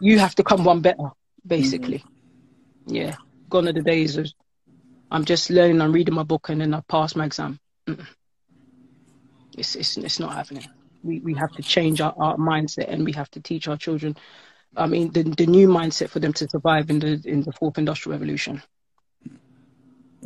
[0.00, 1.10] you have to come one better
[1.46, 2.04] basically.
[2.86, 3.16] Yeah,
[3.50, 4.26] gone are the days of
[5.10, 5.80] I'm just learning.
[5.80, 7.58] I'm reading my book and then I pass my exam.
[7.86, 8.06] Mm-mm.
[9.56, 10.64] It's it's it's not happening.
[11.02, 14.16] We we have to change our, our mindset and we have to teach our children.
[14.76, 17.78] I mean, the the new mindset for them to survive in the in the fourth
[17.78, 18.62] industrial revolution.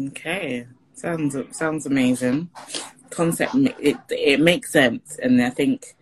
[0.01, 2.51] Okay, sounds sounds amazing.
[3.11, 5.95] Concept it it makes sense, and I think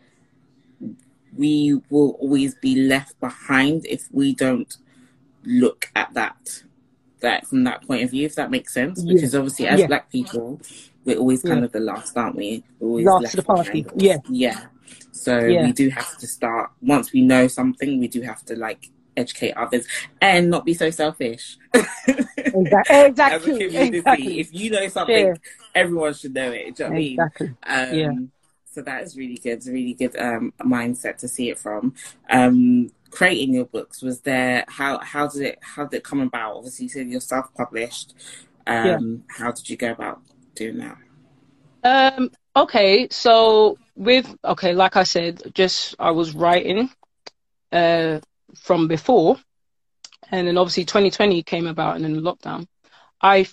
[1.37, 4.77] we will always be left behind if we don't
[5.45, 6.63] look at that
[7.21, 8.27] that from that point of view.
[8.27, 9.15] If that makes sense, Yeah.
[9.15, 9.87] because obviously as Yeah.
[9.87, 10.61] Black people,
[11.05, 11.67] we're always kind Yeah.
[11.67, 12.63] of the last, aren't we?
[12.79, 13.83] We're always Last left to the party.
[13.83, 14.03] behind.
[14.03, 14.19] Yeah.
[14.31, 14.65] yeah.
[15.13, 17.99] So we do have to start once we know something.
[17.99, 19.87] We do have to like educate others
[20.21, 21.57] and not be so selfish.
[22.55, 22.97] Exactly.
[22.97, 23.53] as a Exactly.
[23.53, 23.99] community.
[23.99, 24.41] Exactly.
[24.41, 25.35] If you know something, Yeah.
[25.75, 26.77] everyone should know it.
[26.77, 27.55] Do you know what Exactly.
[27.63, 27.99] I mean?
[27.99, 28.09] Yeah.
[28.09, 28.33] Um,
[28.65, 29.53] So that is really good.
[29.55, 31.95] It's a really good um, mindset to see it from.
[32.31, 34.65] Um, creating your books was there.
[34.69, 36.57] How how did it how did it come about?
[36.57, 38.15] Obviously, you said you're self published.
[38.67, 38.99] Um, Yeah.
[39.29, 40.21] How did you go about
[40.55, 40.99] doing that?
[41.85, 46.91] Um, okay, so with okay, like I said, just I was writing
[47.73, 48.21] uh
[48.63, 49.37] from before
[50.31, 52.67] and then obviously 2020 came about and then lockdown.
[53.21, 53.47] I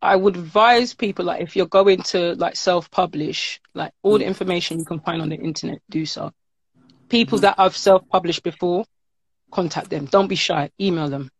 [0.00, 4.78] I would advise people like if you're going to like self-publish, like all the information
[4.78, 6.32] you can find on the internet, do so.
[7.08, 8.84] People that I've self-published before,
[9.50, 10.04] contact them.
[10.06, 10.70] Don't be shy.
[10.80, 11.30] Email them.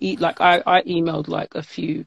[0.00, 2.04] E- like I, I emailed like a few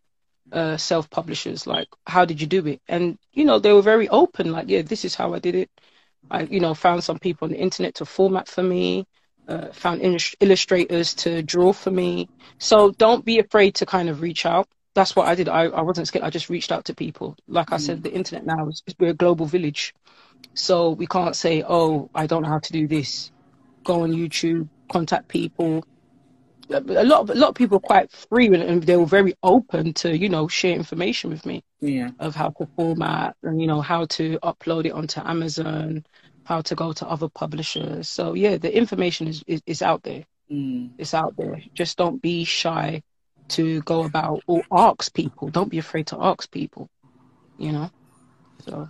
[0.52, 4.52] uh, self-publishers like how did you do it and you know they were very open
[4.52, 5.70] like yeah this is how i did it
[6.32, 9.06] i you know found some people on the internet to format for me
[9.50, 12.30] uh, found illus- illustrators to draw for me.
[12.60, 14.68] So don't be afraid to kind of reach out.
[14.96, 15.48] That's what i did.
[15.50, 16.26] I, I wasn't scared.
[16.26, 17.36] I just reached out to people.
[17.48, 19.94] Like i said the internet now is we're a global village.
[20.54, 23.32] So we can't say oh i don't know how to do this.
[23.86, 25.84] Go on youtube contact people.
[26.72, 29.34] A lot of a lot of people are quite free and- and they were very
[29.42, 32.10] open to you know share information with me Yeah.
[32.20, 36.04] of how to format and you know how to upload it onto Amazon,
[36.50, 38.10] how to go to other publishers.
[38.10, 40.24] So yeah, the information is is, is out there.
[40.52, 40.90] Mm.
[40.98, 41.62] It's out there.
[41.76, 43.04] Just don't be shy
[43.50, 45.50] to go about or ask people.
[45.50, 46.90] Don't be afraid to ask people.
[47.60, 47.92] You know.
[48.66, 48.90] So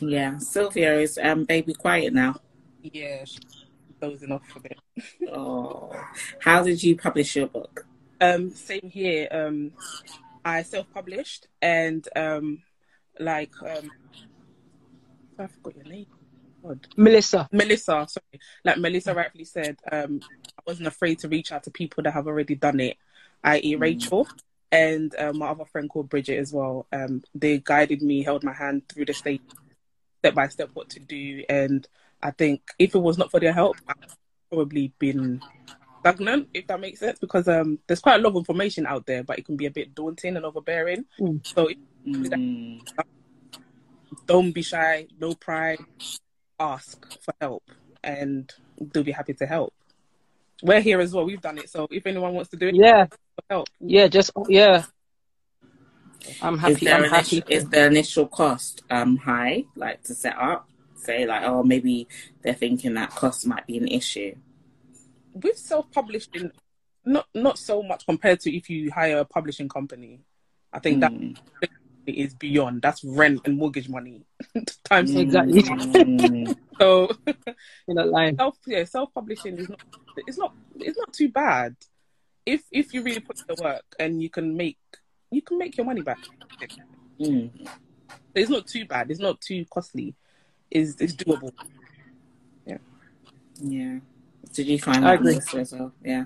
[0.00, 0.38] Yeah.
[0.38, 2.40] Sylvia is um baby quiet now.
[2.82, 3.66] Yeah, she's
[4.00, 4.78] dozing off a bit.
[5.30, 5.92] Oh.
[6.40, 7.86] How did you publish your book?
[8.20, 9.28] Um, same here.
[9.30, 9.72] Um,
[10.44, 12.62] I self-published and um,
[13.18, 13.90] like um,
[15.38, 16.06] I forgot your name.
[16.62, 16.86] God.
[16.96, 17.48] Melissa.
[17.52, 20.20] Melissa, sorry, like Melissa rightfully said, um,
[20.58, 22.96] I wasn't afraid to reach out to people that have already done it,
[23.44, 24.28] i.e., Rachel
[24.72, 26.86] and uh, my other friend called Bridget as well.
[26.92, 29.42] Um, they guided me, held my hand through the stage,
[30.20, 31.44] step by step, what to do.
[31.48, 31.86] And
[32.22, 33.94] I think if it was not for their help, I'd
[34.48, 35.42] probably been
[36.00, 39.22] stagnant, if that makes sense, because um, there's quite a lot of information out there,
[39.22, 41.04] but it can be a bit daunting and overbearing.
[41.20, 41.46] Mm.
[41.46, 41.68] So
[42.04, 42.80] Mm.
[44.26, 45.78] don't be shy, no pride,
[46.62, 47.64] ask for help,
[48.04, 49.72] and they'll be happy to help.
[50.62, 51.24] We're here as well.
[51.24, 51.68] We've done it.
[51.68, 53.06] So if anyone wants to do it, Yeah.
[53.06, 53.68] for help.
[53.80, 54.06] Yeah.
[54.06, 54.84] Just yeah.
[56.40, 56.84] I'm Is happy.
[56.86, 57.54] there I'm initial, happy.
[57.54, 60.68] is the initial cost um high, like to set up?
[60.94, 62.06] Say like, oh, maybe
[62.42, 64.36] they're thinking that cost might be an issue.
[65.34, 66.52] With self-publishing,
[67.04, 70.20] not not so much compared to if you hire a publishing company.
[70.72, 71.36] I think Mm.
[71.60, 71.70] that
[72.06, 72.82] is beyond.
[72.82, 74.24] That's rent and mortgage money
[74.84, 75.14] times.
[75.14, 75.62] Exactly.
[75.62, 76.56] Mm.
[76.80, 77.10] So
[77.86, 79.80] You know, like self yeah self publishing is not
[80.16, 81.76] it's not it's not too bad
[82.44, 84.78] if if you really put the work and you can make
[85.30, 86.18] you can make your money back.
[87.20, 87.50] Mm.
[88.34, 89.10] It's not too bad.
[89.10, 90.14] It's not too costly.
[90.70, 91.52] It's it's doable.
[92.66, 92.78] Yeah.
[93.60, 93.98] Yeah.
[94.52, 95.32] Did you find I that agree.
[95.34, 95.92] Melissa, as well?
[96.02, 96.24] Yeah.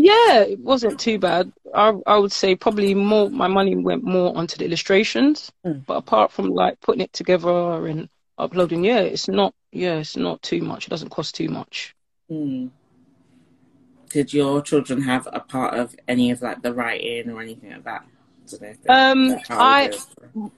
[0.00, 1.52] Yeah, it wasn't too bad.
[1.74, 5.84] I I would say probably more my money went more onto the illustrations, Mm.
[5.86, 8.08] but apart from like putting it together and
[8.38, 10.86] uploading, yeah, it's not yeah, it's not too much.
[10.86, 11.94] It doesn't cost too much.
[12.28, 12.68] Hmm.
[14.10, 17.84] Did your children have a part of any of like the writing or anything like
[17.84, 18.02] that?
[18.04, 19.92] I don't know if they- Um, I-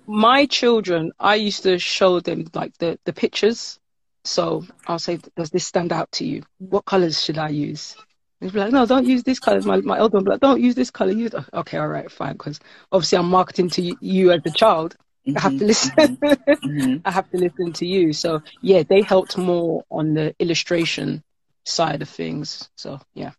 [0.06, 3.78] My children, I used to show them like the the pictures.
[4.24, 6.42] So I'll say, does this stand out to you?
[6.58, 7.96] What colors should I use?
[8.40, 9.62] And they'd be like, no, don't use this color.
[9.62, 11.12] My my elder like, don't use this color.
[11.12, 12.32] Use okay, all right, fine.
[12.34, 12.60] Because
[12.92, 14.96] obviously I'm marketing to you, you as a child.
[15.36, 15.92] I have to Mhm, listen.
[15.96, 16.18] mhm,
[16.64, 17.04] mhm.
[17.04, 18.12] I have to listen to you.
[18.12, 21.22] So yeah, they helped more on the illustration
[21.64, 22.70] side of things.
[22.76, 23.32] So yeah.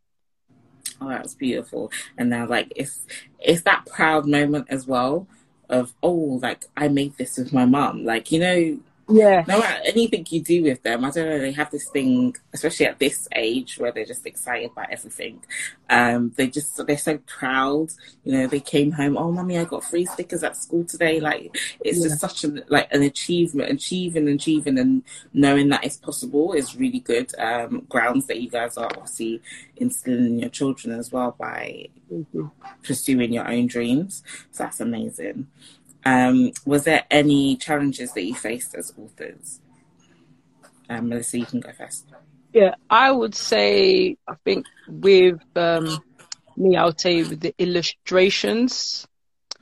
[0.99, 1.91] Oh, that's beautiful.
[2.17, 3.05] And now, like, it's
[3.39, 5.27] it's that proud moment as well
[5.69, 8.03] of oh, like I made this with my mom.
[8.05, 8.79] Like, you know,
[9.11, 9.43] Yeah.
[9.47, 12.85] no matter anything you do with them, I don't know, they have this thing, especially
[12.87, 15.43] at this age where they're just excited about everything.
[15.89, 17.89] Um, they just they're so proud.
[18.23, 21.19] You know, they came home, oh mommy, I got free stickers at school today.
[21.19, 22.05] Like it's Yeah.
[22.09, 26.99] just such an like an achievement, achieving, achieving and knowing that it's possible is really
[26.99, 27.31] good.
[27.39, 29.41] Um, grounds that you guys are obviously
[29.77, 31.87] instilling in your children as well by
[32.83, 34.23] pursuing your own dreams.
[34.51, 35.47] So that's amazing.
[36.03, 39.59] Um, was there any challenges that you faced as authors?
[40.89, 42.05] Um, Melissa, you can go first.
[42.53, 46.03] Yeah, I would say I think with um,
[46.57, 49.07] me, I would say with the illustrations,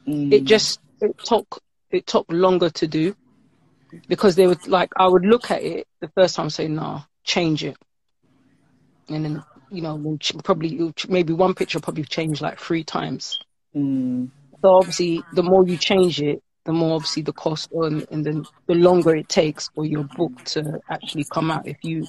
[0.07, 3.13] Mm, it just it took it took longer to do
[4.07, 7.03] because they would like I would look at it the first time and say no,
[7.23, 7.77] change it,
[9.09, 12.83] and then you know we'll ch- probably ch- maybe one picture probably change like three
[12.83, 13.39] times.
[13.75, 14.29] mm,
[14.63, 18.47] So obviously, the more you change it, the more obviously the cost and, and then
[18.67, 21.67] the longer it takes for your book to actually come out.
[21.67, 22.07] If you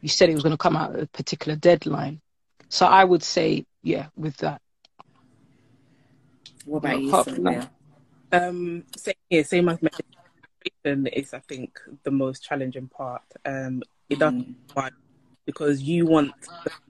[0.00, 2.20] you said it was going to come out at a particular deadline,
[2.70, 4.60] so I would say yeah with that.
[6.64, 7.68] what about you, Apart?
[8.32, 13.22] Um, same here, same as meditation is, I think, the most challenging part.
[13.44, 14.90] Um, it does Mm, fun
[15.46, 16.34] because you want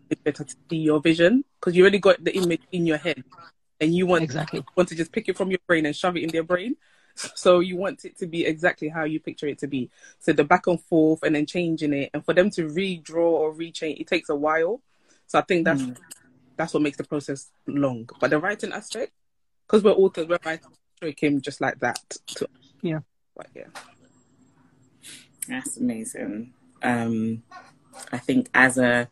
[0.08, 3.22] the better to see your vision because you already got the image in your head,
[3.82, 4.64] and you want Exactly.
[4.76, 6.76] want to just pick it from your brain and shove it in their brain.
[7.34, 9.90] So you want it to be exactly how you picture it to be.
[10.18, 13.52] So the back and forth and then changing it, and for them to redraw or
[13.52, 14.80] rechange, it takes a while.
[15.26, 15.98] So I think that's Mm.
[16.56, 18.08] that's what makes the process long.
[18.18, 19.12] But the writing aspect,
[19.66, 20.70] because we're authors, we're writers,
[21.02, 21.98] it came just like that.
[22.36, 22.48] To,
[22.80, 23.00] Yeah.
[23.36, 23.68] But yeah.
[25.48, 26.54] That's amazing.
[26.82, 27.42] Um,
[28.10, 29.10] I think as a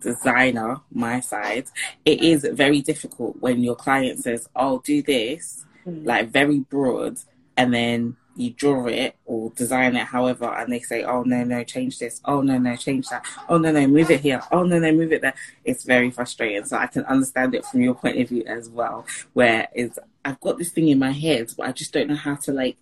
[0.00, 1.66] designer, my side,
[2.04, 6.04] it is very difficult when your client says, "Oh, do this," hmm.
[6.04, 7.18] like very broad,
[7.56, 11.64] and then you draw it or design it however, and they say, "Oh no, no,
[11.64, 12.20] change this.
[12.24, 13.26] Oh no, no, change that.
[13.48, 14.40] Oh no, no, move it here.
[14.52, 16.64] Oh no, no, move it there." It's very frustrating.
[16.64, 20.40] So I can understand it from your point of view as well, where is I've
[20.40, 22.76] got this thing in my head, but I just don't know how to like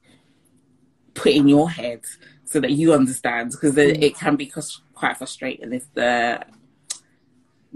[1.15, 2.03] put in your head
[2.45, 4.03] so that you understand because it, hmm.
[4.03, 4.53] it can be
[4.95, 6.45] quite frustrating if the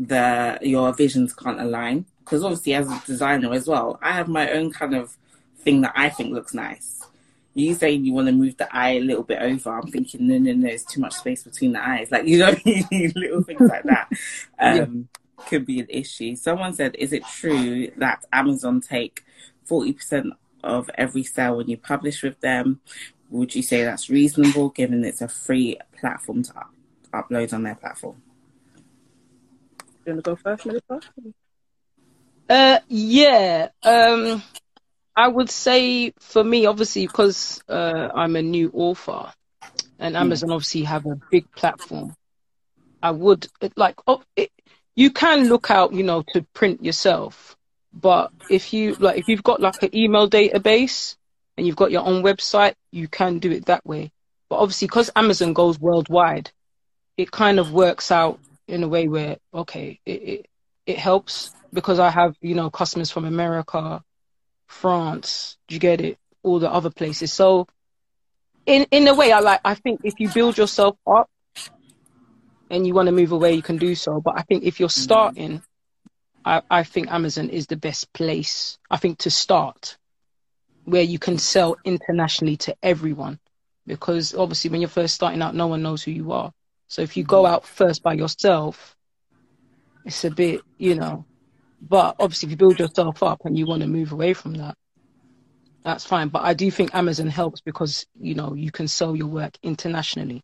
[0.00, 2.06] the your visions can't align.
[2.24, 5.16] Because obviously as a designer as well i have my own kind of
[5.58, 7.04] thing that i think looks nice.
[7.54, 10.38] You saying you want to move the eye a little bit over i'm thinking no
[10.38, 12.10] no no there's too much space between the eyes.
[12.10, 12.54] Like you know
[13.14, 14.08] little things like that
[14.58, 15.08] um
[15.48, 16.36] could be an issue.
[16.36, 19.24] Someone said is it true that amazon take
[19.68, 20.32] 40%
[20.62, 22.80] of every sale when you publish with them?
[23.30, 26.74] Would you say that's reasonable given it's a free platform to up-
[27.12, 28.22] upload on their platform?
[30.04, 31.00] You want to go first, Melissa?
[32.48, 33.68] Uh, yeah.
[33.82, 34.42] Um,
[35.14, 39.32] I would say for me, obviously, because uh, I'm a new author,
[39.98, 42.14] and Amazon obviously have a big platform.
[43.02, 44.50] I would it, like oh, it,
[44.96, 47.56] you can look out, you know, to print yourself,
[47.92, 51.16] but if you like, if you've got like an email database
[51.56, 54.10] and you've got your own website, you can do it that way.
[54.48, 56.50] But obviously, because Amazon goes worldwide,
[57.16, 60.46] it kind of works out in a way where okay, it, it
[60.86, 64.02] it helps because I have, you know, customers from America,
[64.66, 66.18] France, do you get it?
[66.42, 67.32] All the other places.
[67.32, 67.66] So
[68.66, 71.28] in in a way I like I think if you build yourself up
[72.70, 74.20] and you want to move away, you can do so.
[74.20, 75.02] But I think if you're mm-hmm.
[75.02, 75.62] starting,
[76.44, 79.98] I, I think Amazon is the best place, I think, to start
[80.84, 83.38] where you can sell internationally to everyone.
[83.86, 86.52] Because obviously when you're first starting out, no one knows who you are.
[86.90, 88.96] So if you go out first by yourself,
[90.04, 91.24] it's a bit, you know.
[91.80, 94.76] But obviously, if you build yourself up and you want to move away from that,
[95.84, 96.28] that's fine.
[96.28, 100.42] But I do think Amazon helps because you know you can sell your work internationally.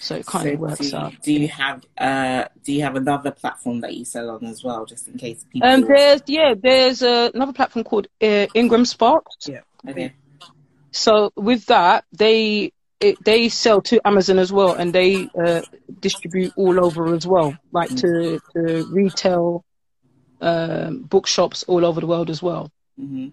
[0.00, 1.12] So it kind So of works do, out.
[1.22, 4.86] do you have uh do you have another platform that you sell on as well,
[4.86, 5.68] just in case people?
[5.68, 9.46] Um, there's yeah, there's uh, another platform called uh, Ingram Sparks.
[9.46, 9.60] Yeah.
[9.86, 10.14] okay.
[10.90, 15.62] So with that, they it, they sell to Amazon as well, and they uh,
[16.00, 19.64] distribute all over as well, like to to retail
[20.40, 22.70] um, bookshops all over the world as well.
[22.96, 23.28] hmm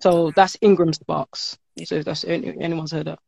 [0.00, 1.58] So that's Ingram Sparks.
[1.84, 3.18] So if that's any, anyone's heard of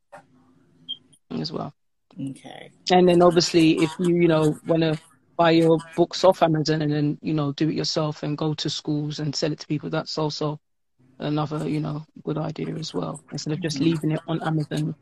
[1.31, 1.75] as well.
[2.19, 2.71] Okay.
[2.91, 4.99] And then obviously, if you you know want to
[5.37, 8.71] buy your books off Amazon and then you know do it yourself and go to
[8.71, 10.59] schools and sell it to people, that's also
[11.19, 13.23] another you know good idea as well.
[13.33, 14.95] Instead of just leaving it on Amazon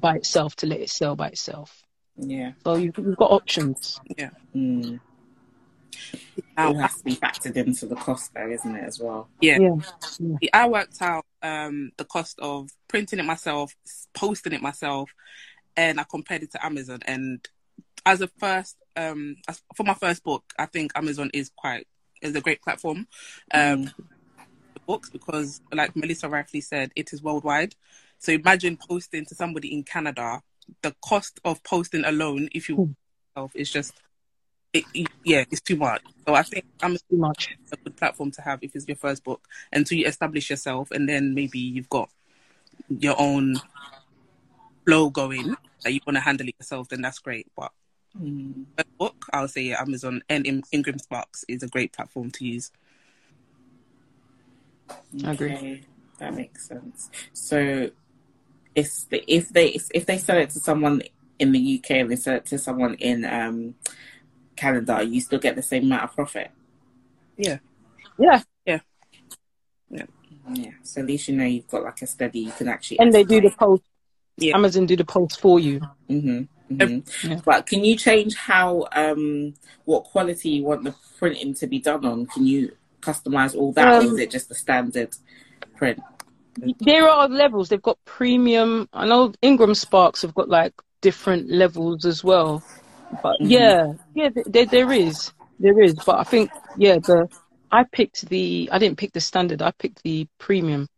[0.00, 1.82] by itself to let it sell by itself.
[2.16, 2.52] Yeah.
[2.64, 4.00] So you've, you've got options.
[4.16, 4.30] Yeah.
[4.54, 5.00] Mm.
[6.56, 9.28] Now, It has to be factored into the cost, though, isn't it, as well?
[9.40, 9.58] yeah.
[10.18, 10.48] Yeah.
[10.52, 13.74] I worked out um, the cost of printing it myself,
[14.14, 15.10] posting it myself,
[15.76, 17.00] and I compared it to Amazon.
[17.06, 17.46] And
[18.04, 21.86] as a first, um, as, for my first book, I think Amazon is quite
[22.20, 23.06] is a great platform
[23.54, 23.92] um, Mm.
[24.86, 27.76] books because, like Melissa rightfully said, it is worldwide.
[28.18, 30.42] So imagine posting to somebody in Canada.
[30.82, 32.92] The cost of posting alone, if you Hmm.
[33.36, 33.94] yourself, is just
[34.72, 36.02] it, it- yeah, it's too much.
[36.26, 37.48] So I think Amazon Too much.
[37.72, 41.08] a good platform to have if it's your first book until you establish yourself and
[41.08, 42.10] then maybe you've got
[42.88, 43.60] your own
[44.84, 45.54] flow going
[45.84, 47.72] that you want to handle it yourself then that's great but
[48.18, 48.64] Mm.
[48.98, 52.70] book i'll say yeah, amazon and In- ingram sparks is a great platform to use
[55.24, 55.84] I agree.
[56.18, 57.10] That makes sense.
[57.32, 57.90] So,
[58.78, 61.02] if the, if they if they sell it to someone
[61.38, 63.74] in the UK and they sell it to someone in um,
[64.56, 66.50] Canada, you still get the same amount of profit.
[67.36, 67.58] yeah
[68.18, 68.42] Yeah.
[68.64, 68.80] Yeah.
[69.90, 70.06] Yeah.
[70.52, 70.70] Yeah.
[70.82, 72.40] So at least you know you've got like a steady.
[72.40, 73.00] You can actually.
[73.00, 73.82] And they do the post.
[74.36, 74.54] Yeah.
[74.54, 75.80] Amazon do the post for you.
[76.06, 77.40] hmm hmm Yeah.
[77.44, 79.54] But can you change how um
[79.86, 82.26] what quality you want the printing to be done on?
[82.26, 85.16] Can you customize all that, or Um, is it just the standard
[85.76, 86.00] print?
[86.80, 87.68] There are levels.
[87.68, 88.88] They've got premium.
[88.92, 92.62] I know Ingram Sparks have got like different levels as well.
[93.22, 93.50] But Mhm.
[93.50, 95.94] yeah, yeah, there there is, there is.
[95.94, 97.28] But I think yeah, the
[97.70, 99.62] I picked the I didn't pick the standard.
[99.62, 100.88] I picked the premium.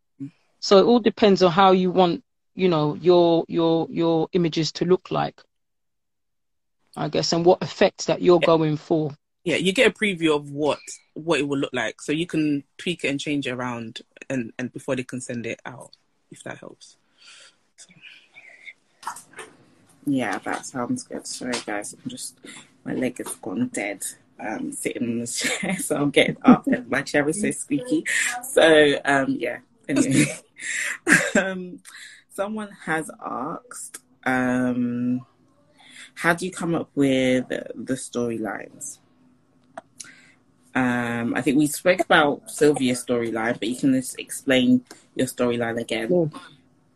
[0.60, 2.22] So it all depends on how you want,
[2.54, 5.40] you know, your your your images to look like.
[6.96, 9.12] I guess and what effects that you're going for.
[9.44, 10.78] Yeah you get a preview of what
[11.14, 14.52] what it will look like so you can tweak it and change it around and
[14.58, 15.96] and before they can send it out
[16.30, 16.96] if that helps
[20.06, 21.26] Yeah, that sounds good.
[21.26, 22.38] Sorry, guys, I'm just
[22.84, 24.02] my leg has gone dead.
[24.38, 28.04] Um, sitting on the chair, so I'm getting up, and my chair is so squeaky.
[28.42, 29.58] So, um, yeah.
[29.86, 30.24] Anyway,
[31.36, 31.80] um,
[32.30, 35.26] someone has asked, um,
[36.14, 38.99] how do you come up with the storylines?
[40.74, 45.80] Um, I think we spoke about Sylvia's storyline, but you can just explain your storyline
[45.80, 46.30] again.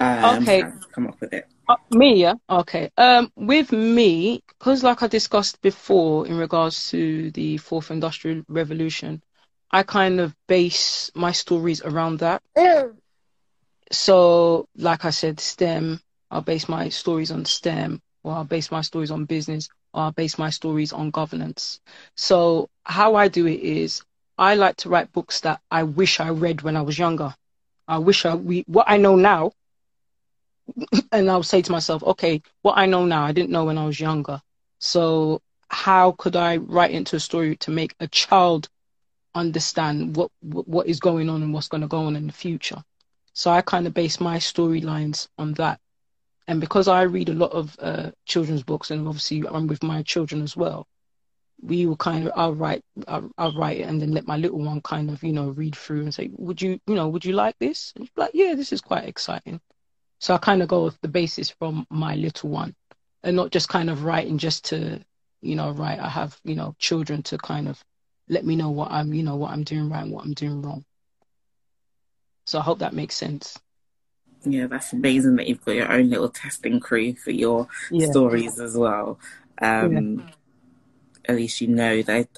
[0.01, 0.63] Um, Okay.
[0.93, 1.47] come up with it.
[1.67, 2.35] Uh, me, yeah.
[2.49, 2.91] Okay.
[2.97, 9.23] Um, with me, because like I discussed before in regards to the fourth industrial revolution,
[9.71, 12.43] I kind of base my stories around that.
[13.91, 16.01] So, like I said, STEM.
[16.31, 20.39] I'll base my stories on STEM, or I'll base my stories on business, I'll base
[20.39, 21.81] my stories on governance.
[22.17, 24.03] So, how I do it is,
[24.37, 27.35] I like to write books that I wish I read when I was younger.
[27.87, 29.53] I wish I we what I know now
[31.13, 33.87] and I'll say to myself, okay, what I know now, I didn't know when I
[33.87, 34.41] was younger.
[34.79, 38.69] So how could I write into a story to make a child
[39.35, 42.83] understand what what is going on and what's going to go on in the future?
[43.33, 45.81] So I kind of base my storylines on that.
[46.47, 50.03] And because I read a lot of uh, children's books, and obviously I'm with my
[50.03, 50.87] children as well,
[51.63, 54.59] we will kind of I'll write I'll, I'll write it and then let my little
[54.59, 57.33] one kind of you know read through and say, would you you know would you
[57.33, 57.93] like this?
[57.97, 59.61] And like, yeah, this is quite exciting.
[60.21, 62.75] So I kind of go with the basis from my little one
[63.23, 65.01] and not just kind of writing just to,
[65.43, 65.99] you know, write.
[66.01, 67.83] I have, you know, children to kind of
[68.29, 70.63] let me know what I'm, you know, what I'm doing right and what I'm doing
[70.63, 70.85] wrong.
[72.47, 73.59] So I hope that makes sense.
[74.45, 78.07] Yeah, that's amazing that you've got your own little testing crew for your Yeah.
[78.11, 79.19] stories as well.
[79.61, 80.27] Um,
[81.27, 82.29] At least you know that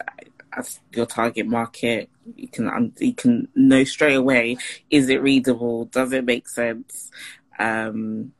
[0.53, 4.57] as your target market, you can um, you can know straight away:
[4.91, 5.87] is it readable?
[5.87, 7.11] Does it make sense?
[7.59, 8.33] Um,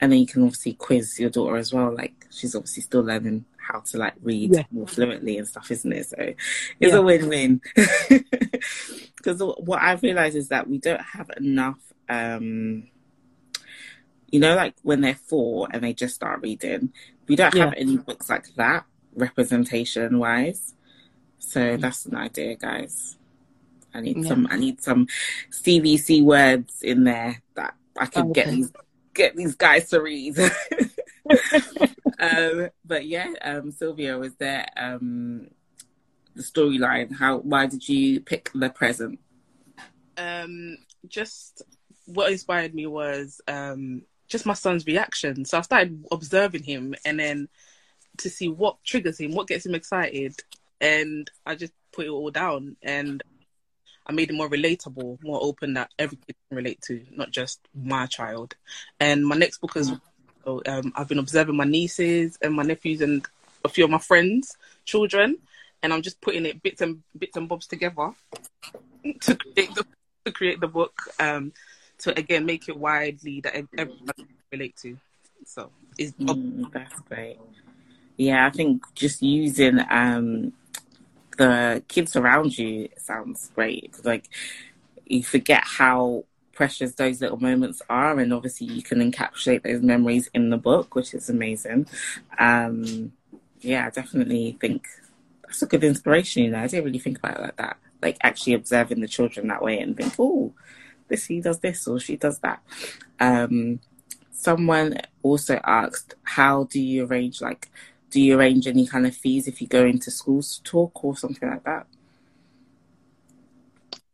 [0.00, 1.92] and then you can obviously quiz your daughter as well.
[1.94, 4.64] Like she's obviously still learning how to like read Yeah.
[4.70, 6.06] more fluently and stuff, isn't it?
[6.06, 6.36] So it's
[6.80, 6.96] Yeah.
[6.98, 7.60] a win-win.
[9.16, 11.78] Because what I've realized is that we don't have enough.
[12.08, 12.88] Um,
[14.30, 16.92] you know, like when they're four and they just start reading.
[17.28, 17.80] We don't have Yeah.
[17.80, 18.84] any books like that,
[19.14, 20.74] representation wise.
[21.38, 23.16] So that's an idea, guys.
[23.94, 24.28] I need Yeah.
[24.28, 24.48] some.
[24.50, 25.06] I need some
[25.50, 28.72] CVC words in there that I can get these
[29.14, 30.36] get these guys to read.
[32.18, 35.48] um, but yeah, um, Sylvia, was there um,
[36.34, 37.14] the storyline?
[37.14, 37.38] How?
[37.38, 39.20] Why did you pick the present?
[40.16, 41.62] Um, just
[42.06, 45.44] what inspired me was um, just my son's reaction.
[45.44, 47.48] So I started observing him, and then
[48.18, 50.36] to see what triggers him, what gets him excited,
[50.80, 53.22] and I just put it all down, and
[54.06, 57.60] I made it more relatable, more open that every kid can relate to, not just
[57.74, 58.54] my child.
[59.00, 59.92] And my next book is
[60.46, 63.26] um, I've been observing my nieces and my nephews and
[63.64, 65.38] a few of my friends' children,
[65.82, 68.12] and I'm just putting it bits and bits and bobs together
[69.20, 69.86] to create the
[70.26, 70.94] to create the book.
[71.18, 71.52] Um,
[71.98, 74.96] to again make it widely that everyone can relate to.
[75.46, 77.38] So it's Mm, that's great.
[78.16, 80.52] Yeah, I think just using um,
[81.36, 83.94] the kids around you sounds great.
[84.04, 84.28] like
[85.06, 90.30] you forget how precious those little moments are, and obviously you can encapsulate those memories
[90.32, 91.86] in the book, which is amazing.
[92.38, 93.12] Um,
[93.60, 94.86] yeah, I definitely think
[95.42, 96.44] that's a good inspiration.
[96.44, 97.76] You know, I didn't really think about it like that.
[98.02, 100.52] Like actually observing the children that way and think, oh,
[101.08, 102.62] this he does this or she does that.
[103.20, 103.80] Um,
[104.32, 107.70] someone also asked, how do you arrange like
[108.10, 111.16] do you arrange any kind of fees if you go into schools to talk or
[111.16, 111.86] something like that?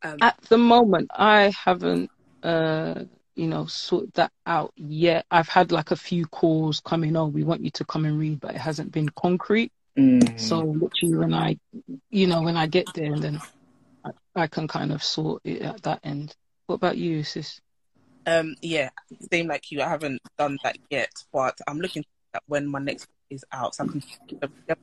[0.03, 2.11] um, At the moment, I haven't,
[2.43, 5.27] uh, you know, sorted that out yet.
[5.31, 8.41] I've had like a few calls coming, oh, we want you to come and read,
[8.41, 9.73] but it hasn't been concrete.
[9.99, 11.59] Mm, So literally, when I,
[12.11, 13.43] you know, when I get there, and then
[14.05, 16.37] I, I can kind of sort it at that end.
[16.71, 17.61] What about you, sis?
[18.27, 18.91] um, yeah,
[19.33, 19.83] same like you.
[19.83, 23.75] I haven't done that yet, but I'm looking at when my next book is out.
[23.75, 24.77] So I can.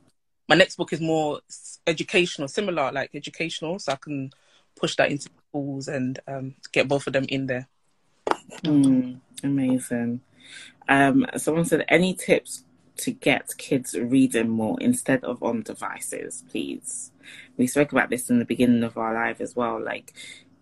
[0.50, 1.40] My next book is more
[1.86, 4.32] educational, similar like educational, so I can
[4.76, 7.68] push that into schools and um, get both of them in there.
[8.62, 10.20] mm, amazing.
[10.90, 12.64] Um, someone said, any tips
[12.98, 17.12] to get kids reading more instead of on devices, please?
[17.56, 20.14] We spoke about this in the beginning of our live as well, like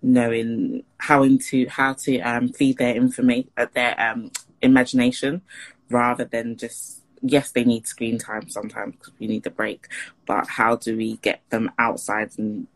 [0.07, 4.31] knowing how into how to um, feed their information, uh, their um,
[4.63, 5.43] imagination,
[5.91, 9.89] rather than just yes, they need screen time sometimes because we need a break,
[10.27, 12.69] but how do we get them outside and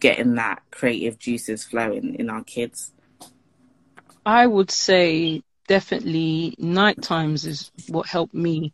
[0.00, 2.92] getting that creative juices flowing in our kids?
[4.24, 8.72] I would say definitely night times is what helped me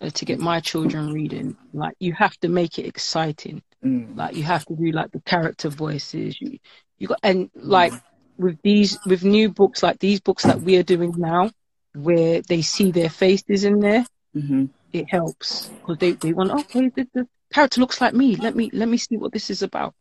[0.00, 1.56] uh, to get my children reading.
[1.72, 3.62] Like you have to make it exciting.
[3.84, 4.16] Mm.
[4.16, 6.40] Like you have to do like the character voices.
[6.40, 6.58] You,
[7.00, 7.92] you got and like
[8.38, 11.50] with these with new books like these books that we are doing now,
[11.94, 16.88] where they see their faces in there, hmm it helps because they they want okay
[16.88, 18.36] the, the character looks like me.
[18.36, 19.94] Let me let me see what this is about.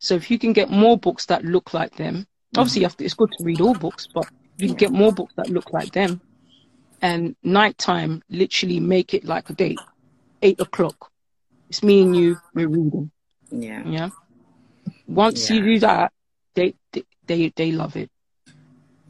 [0.00, 2.26] So if you can get more books that look like them,
[2.56, 5.12] obviously you have to, it's good to read all books, but you can get more
[5.12, 6.20] books that look like them,
[7.02, 9.80] and nighttime literally make it like a date,
[10.42, 11.10] eight o'clock.
[11.68, 12.38] It's me and you.
[12.54, 13.10] We're reading.
[13.50, 13.82] Yeah.
[13.84, 14.10] Yeah.
[15.06, 16.12] Once you do that,
[17.28, 18.10] they they, they love it.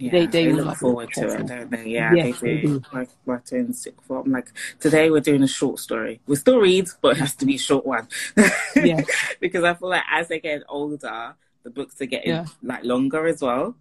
[0.00, 0.78] Yeah, They- they look love it.
[0.78, 1.86] forward to it, don't they?
[1.88, 2.78] Yeah, Yes, they they do.
[2.80, 2.82] do.
[2.92, 4.30] Like we're doing sick form.
[4.30, 6.20] Like today, we're doing a short story.
[6.26, 8.06] We still read, but it has to be a short one.
[8.76, 9.02] Yeah.
[9.40, 12.44] because I feel like as they get older, the books are getting Yeah.
[12.62, 13.74] like longer as well.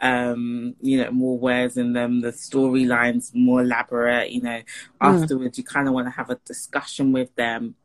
[0.00, 2.20] Um, you know, more words in them.
[2.20, 4.30] The storylines more elaborate.
[4.32, 4.60] You know,
[5.00, 5.22] Mm.
[5.22, 7.76] afterwards, you kind of want to have a discussion with them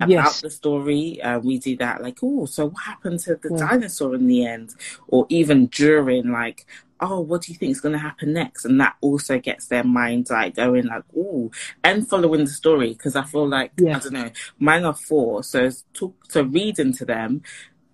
[0.00, 0.40] about Yes.
[0.40, 1.20] the story.
[1.22, 3.68] Uh, we do that, like, oh, so what happened to the Yeah.
[3.68, 4.74] dinosaur in the end?
[5.08, 6.66] Or even during, like,
[7.00, 8.64] oh, what do you think is going to happen next?
[8.64, 11.50] And that also gets their minds like going, like, oh,
[11.82, 12.90] and following the story.
[12.90, 13.96] Because I feel like, Yeah.
[13.96, 15.42] I don't know, mine are four.
[15.44, 17.42] So, it's talk, so reading to them,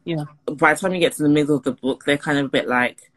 [0.05, 0.25] Yeah.
[0.47, 2.49] by the time you get to the middle of the book, they're kind of a
[2.49, 3.11] bit like,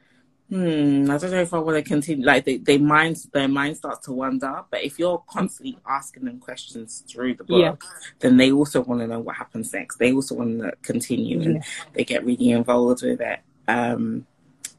[0.50, 2.26] hmm, I don't know if I want to continue.
[2.26, 4.64] Like they, they mind, their mind starts to wander.
[4.70, 7.70] But if you're constantly asking them questions through the Yeah.
[7.72, 7.84] book,
[8.20, 9.98] then they also want to know what happens next.
[9.98, 11.62] They also want to continue, and Yeah.
[11.94, 13.40] they get really involved with it.
[13.68, 14.26] Um,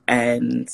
[0.09, 0.69] and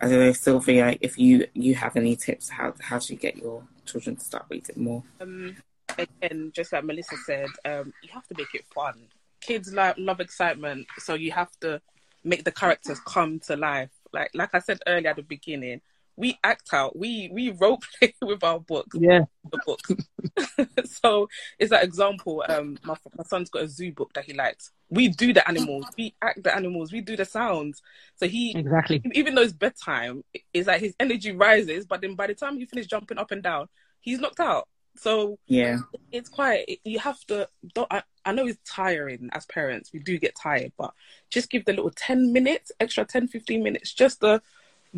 [0.00, 3.36] I don't know, Sylvia, if you you have any tips, how how do you get
[3.36, 5.02] your children to start reading more?
[5.20, 5.56] Um,
[5.98, 9.08] again, just like Melissa said, um, you have to make it fun.
[9.40, 11.80] Kids like love excitement, so you have to
[12.24, 13.90] make the characters come to life.
[14.16, 15.80] Like like I said earlier at the beginning,
[16.16, 16.98] we act out.
[16.98, 18.96] We we role play with our books.
[18.98, 19.24] Yeah.
[19.50, 20.90] The books.
[21.02, 22.42] so it's that example.
[22.48, 24.72] Um, my my son's got a zoo book that he likes.
[24.88, 25.86] We do the animals.
[25.96, 26.92] We act the animals.
[26.92, 27.82] We do the sounds.
[28.16, 29.02] So he Exactly.
[29.12, 32.66] even though it's bedtime, it's like his energy rises, but then by the time he
[32.66, 33.68] finishes jumping up and down,
[34.00, 34.68] he's knocked out.
[34.98, 35.80] So Yeah.
[36.12, 40.18] it's quite you have to don't I, I know it's tiring as parents we do
[40.18, 40.92] get tired but
[41.30, 44.42] just give the little 10 minutes extra 10 15 minutes just to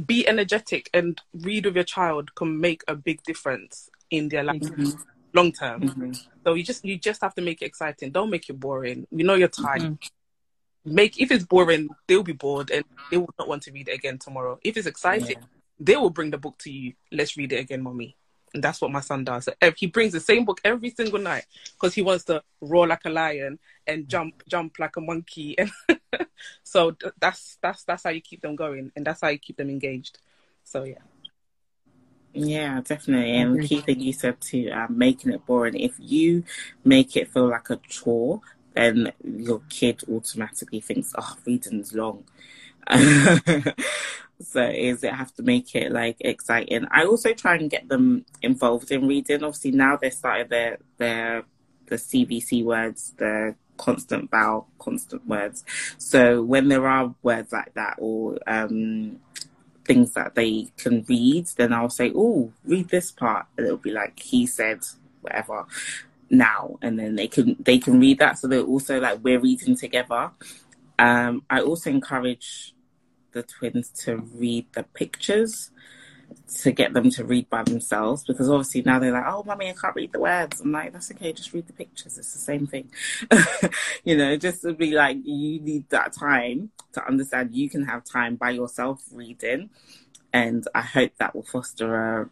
[0.07, 4.63] be energetic and read with your child can make a big difference in their life
[4.63, 4.99] Mhm.
[5.35, 6.27] long term Mhm.
[6.45, 9.25] so you just you just have to make it exciting don't make it boring you
[9.25, 9.99] know you're tired Mhm.
[10.85, 13.95] make if it's boring they'll be bored and they will not want to read it
[13.95, 15.45] again tomorrow if it's exciting Yeah.
[15.81, 16.95] they will bring the book to you.
[17.13, 18.17] Let's read it again, mommy.
[18.55, 19.45] And that's what my son does.
[19.45, 21.45] So ev- he brings the same book every single night
[21.75, 25.57] because he wants to roar like a lion and jump, jump like a monkey.
[25.59, 25.71] And
[26.63, 29.71] so that's that's that's how you keep them going, and that's how you keep them
[29.71, 30.19] engaged.
[30.65, 30.99] So yeah,
[32.35, 33.37] Yeah, definitely.
[33.37, 33.69] And the Agree.
[33.69, 35.77] key thing you said too, um, making it boring.
[35.79, 36.45] If you
[36.85, 38.41] make it feel like a chore,
[38.75, 42.25] then your kid automatically thinks, oh, reading's long.
[44.41, 46.87] so is it have to make it like exciting.
[46.91, 49.43] I also try and get them involved in reading.
[49.43, 51.45] Obviously now they started their their
[51.87, 55.65] the CVC words, the consonant vowel, consonant words.
[55.99, 59.19] So when there are words like that or um
[59.85, 63.91] things that they can read, then I'll say, "Oh, read this part," and it'll be
[63.91, 64.81] like he said,
[65.23, 65.67] whatever.
[66.31, 69.77] Now, and then they can they can read that, so they're also like we're reading
[69.77, 70.31] together.
[70.99, 72.75] Um, I also encourage
[73.39, 75.71] the twins to read the pictures
[76.63, 79.75] to get them to read by themselves because obviously now they're like, "Oh, mommy, I
[79.75, 82.19] can't read the words." I'm like, "That's okay, just read the pictures.
[82.19, 82.91] It's the same thing."
[84.05, 88.05] you know, just to be like, you need that time to understand you can have
[88.05, 89.71] time by yourself reading,
[90.33, 92.31] and I hope that will foster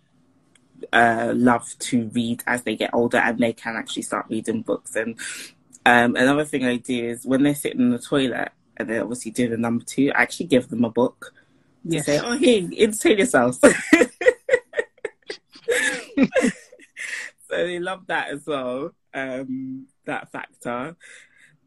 [0.93, 4.63] a, a love to read as they get older and they can actually start reading
[4.63, 4.97] books.
[4.97, 5.19] And
[5.87, 9.31] um, another thing I do is when they're sitting in the toilet and they obviously
[9.31, 11.33] do the number two, I actually give them a book
[11.89, 12.07] to Yes.
[12.07, 13.71] say, "Oh, here, entertain yourselves." so
[17.49, 18.93] they love that as well.
[19.15, 20.97] Um, that factor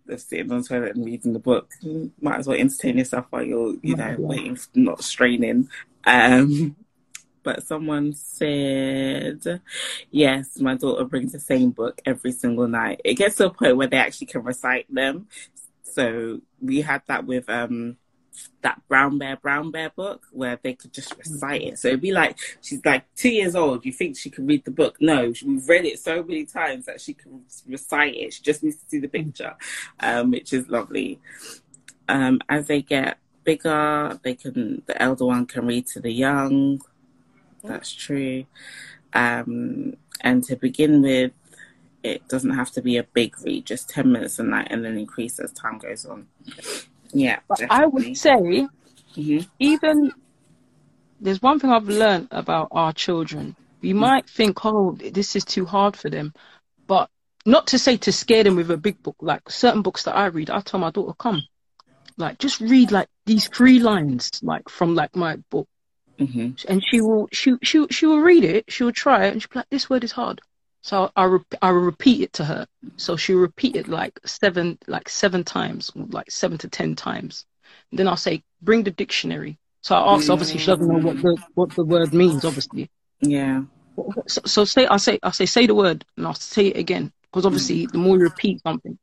[0.07, 1.71] of sitting on the toilet and reading the book.
[2.21, 5.69] Might as well entertain yourself while you're, you know, as waiting, not straining.
[6.05, 6.75] Um,
[7.43, 9.61] but someone said,
[10.11, 13.01] yes, my daughter brings the same book every single night.
[13.05, 15.27] It gets to a point where they actually can recite them.
[15.93, 17.97] So we had that with um
[18.61, 21.79] that brown bear brown bear book where they could just recite it.
[21.79, 23.85] So it'd be like she's like two years old.
[23.85, 24.97] You think she can read the book?
[24.99, 28.33] No, we've read it so many times that she can recite it.
[28.33, 29.55] She just needs to see the picture,
[29.99, 31.19] um, which is lovely.
[32.07, 36.81] Um, as they get bigger, they can the elder one can read to the young.
[37.63, 38.45] That's true.
[39.13, 41.31] Um, and to begin with,
[42.03, 44.97] it doesn't have to be a big read, just ten minutes a night, and then
[44.97, 46.27] increase as time goes on.
[47.11, 48.67] Yeah, But I would say,
[49.15, 50.11] hmm even
[51.19, 53.55] there's one thing I've learned about our children.
[53.81, 56.33] You might think, oh, this is too hard for them,
[56.87, 57.09] but
[57.45, 59.15] not to say to scare them with a big book.
[59.21, 61.41] Like certain books that I read, I tell my daughter, come,
[62.17, 65.67] like just read like these three lines, like from like my book,
[66.17, 69.41] hmm and she will she she she will read it, she will try it, and
[69.41, 70.41] she'll be like, this word is hard.
[70.81, 72.65] So I re- I will repeat it to her.
[72.97, 77.45] So she'll repeat it like seven like seven times, like seven to ten times.
[77.91, 79.57] And then I'll say, bring the dictionary.
[79.81, 82.89] So I ask, obviously she doesn't know what the what the word means, obviously.
[83.21, 83.63] Yeah.
[84.27, 87.11] So, so say I say I say say the word and I'll say it again
[87.31, 88.97] because obviously the more you repeat something,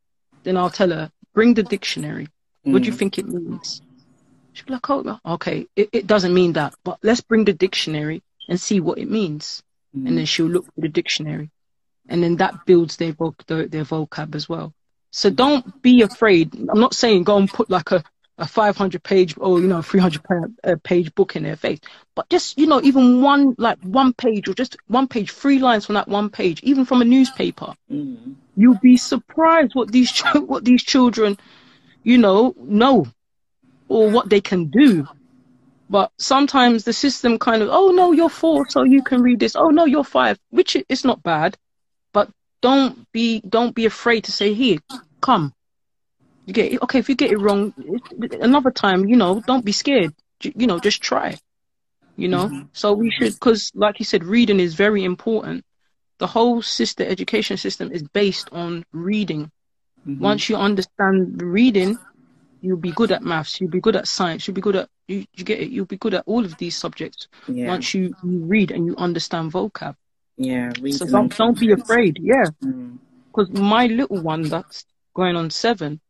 [0.45, 2.29] then I'll tell her, bring the dictionary.
[2.63, 2.99] What do you Mm.
[2.99, 3.83] think it means?
[4.53, 8.23] She'll be like, oh, okay, it, it doesn't mean that, but let's bring the dictionary
[8.49, 9.63] and see what it means.
[9.97, 10.09] Mm.
[10.09, 11.51] And then she'll look for the dictionary.
[12.09, 14.73] And then that builds their, voc- their, their vocab as well.
[15.11, 16.55] So don't be afraid.
[16.69, 18.05] I'm not saying go and put like a,
[18.39, 20.35] a 500 page or, you know, 300 pa-
[20.65, 21.81] uh, page book in their face,
[22.15, 25.87] but just, you know, even one, like one page or just one page, three lines
[25.87, 28.35] from that one page, even from a newspaper Mm.
[28.57, 31.39] you'll be surprised what these ch- what these children
[32.03, 33.07] you know know
[33.89, 35.07] or what they can do
[35.89, 39.55] but sometimes the system kind of oh no you're four so you can read this
[39.55, 41.57] oh no you're five which is not bad
[42.63, 44.79] don't be don't be afraid to say here
[45.21, 45.53] come
[46.47, 47.73] you get it okay if you get it wrong
[48.41, 51.37] another time you know don't be scared you know just try
[52.17, 52.69] you know Mhm.
[52.73, 55.65] so we should because like you said reading is very important
[56.19, 59.51] the whole sister education system is based on reading
[60.07, 60.19] Mhm.
[60.21, 61.99] once you understand reading
[62.63, 65.25] you'll be good at maths you'll be good at science you'll be good at You,
[65.39, 65.71] you get it.
[65.71, 67.69] You'll be good at all of these subjects Yeah.
[67.69, 69.95] once you, you read and you understand vocab.
[70.37, 70.71] Yeah.
[70.93, 72.19] So don't don't be afraid.
[72.21, 72.99] Yeah, Mm.
[73.29, 74.85] because my little one that's
[75.15, 76.01] going on seven,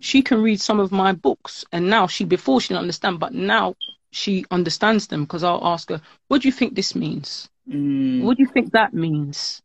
[0.00, 3.32] she can read some of my books, and now she before she didn't understand, but
[3.34, 3.74] now
[4.12, 7.48] she understands them because I'll ask her, "What do you think this means?
[7.68, 8.22] Mm.
[8.22, 9.62] What do you think that means?"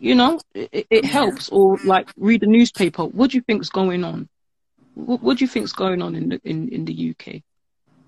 [0.00, 1.48] You know, it, it- it helps.
[1.50, 3.04] Or like read a newspaper.
[3.04, 4.28] What do you think's going on?
[4.94, 7.42] What, what do you think's going on in the in, in the UK?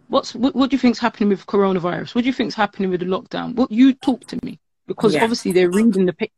[0.09, 2.15] What's what, what do you think's happening with coronavirus?
[2.15, 3.55] What do you think's happening with the lockdown?
[3.55, 5.23] What you talk to me because Yeah.
[5.23, 6.33] obviously they're reading the paper.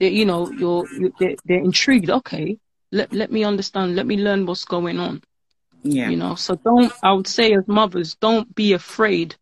[0.00, 0.86] You know, you're
[1.18, 2.10] they're, they're intrigued.
[2.10, 2.58] Okay,
[2.92, 3.96] let let me understand.
[3.96, 5.22] Let me learn what's going on.
[5.82, 6.08] Yeah.
[6.10, 6.92] You know, so don't.
[7.02, 9.36] I would say as mothers, don't be afraid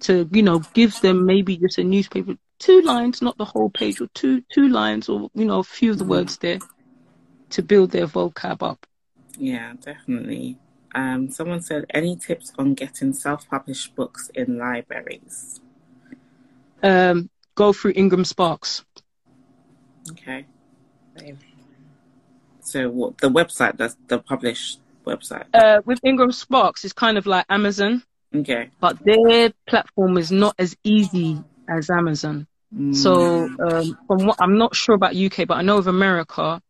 [0.00, 4.00] to you know give them maybe just a newspaper, two lines, not the whole page,
[4.00, 6.60] or two two lines, or you know a few of the words there
[7.50, 8.86] to build their vocab up.
[9.36, 10.58] Yeah, definitely.
[10.94, 15.60] Um, someone said, any tips on getting self-published books in libraries?
[16.82, 18.84] Um, go through Ingram Sparks.
[20.12, 20.46] Okay.
[22.60, 23.76] So what the website?
[23.76, 25.46] That's the published website.
[25.52, 28.02] Uh, with Ingram Sparks, it's kind of like Amazon,
[28.34, 28.70] Okay.
[28.80, 32.46] but their platform is not as easy as Amazon.
[32.74, 32.94] Mm.
[32.94, 33.12] So
[33.66, 36.60] um, from what I'm not sure about UK, but I know of America,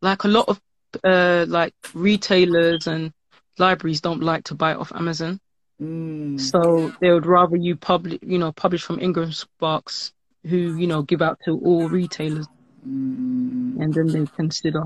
[0.00, 0.60] like a lot of
[1.04, 3.12] uh, like retailers and
[3.58, 5.40] libraries don't like to buy it off Amazon.
[5.82, 6.40] Mm.
[6.40, 10.12] So they would rather you publish, you know, publish from Ingram Sparks,
[10.44, 12.46] who you know give out to all retailers,
[12.86, 13.80] Mm.
[13.80, 14.84] and then they consider,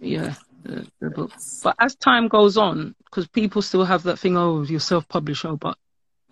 [0.00, 1.32] yeah, the, the book.
[1.62, 5.56] But as time goes on, because people still have that thing, oh, you're self-published, oh,
[5.56, 5.76] but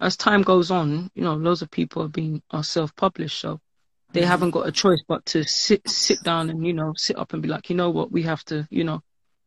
[0.00, 3.60] as time goes on, you know, loads of people are being are self-published, so
[4.12, 7.32] they haven't got a choice but to sit sit down and you know sit up
[7.32, 9.02] and be like, you know what, we have to, you know,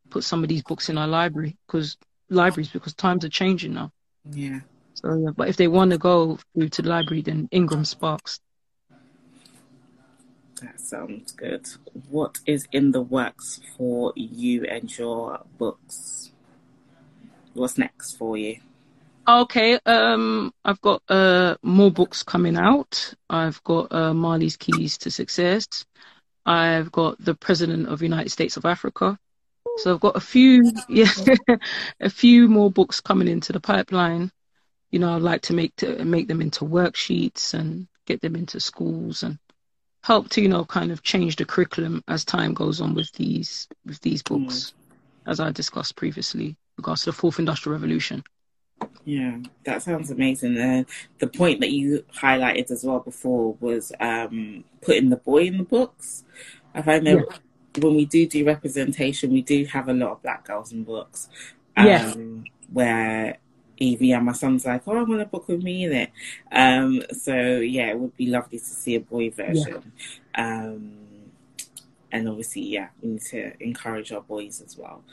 [0.09, 1.97] put some of these books in our library because
[2.29, 3.91] libraries because times are changing now.
[4.29, 4.59] Yeah.
[4.95, 8.41] So, yeah, but if they want to go through to the library, then Ingram Sparks.
[10.61, 11.67] That sounds good.
[12.09, 16.31] What is in the works for you and your books?
[17.53, 18.57] What's next for you?
[19.27, 23.13] Okay, um, I've got uh more books coming out.
[23.29, 25.85] I've got uh, Marley's Keys to Success.
[26.45, 29.17] I've got the President of United States of Africa.
[29.77, 31.11] So I've got a few, yeah,
[31.99, 34.31] a few more books coming into the pipeline.
[34.91, 38.59] You know, I'd like to make to make them into worksheets and get them into
[38.59, 39.37] schools and
[40.03, 43.67] help to you know kind of change the curriculum as time goes on with these
[43.85, 44.73] with these books,
[45.25, 48.23] as I discussed previously, regards to the fourth industrial revolution.
[49.03, 50.57] Yeah, that sounds amazing.
[50.57, 50.85] And
[51.19, 55.63] the point that you highlighted as well before was um, putting the boy in the
[55.63, 56.23] books.
[56.73, 57.39] I find that
[57.79, 61.27] when we do do representation, we do have a lot of black girls in books.
[61.75, 62.13] Um, Yeah.
[62.71, 63.37] Where
[63.79, 66.11] Evie and my son's like, oh, I want a book with me in it.
[66.51, 69.91] Um, so yeah, it would be lovely to see a boy version.
[70.35, 70.93] Um,
[72.11, 75.03] and obviously, yeah, we need to encourage our boys as well.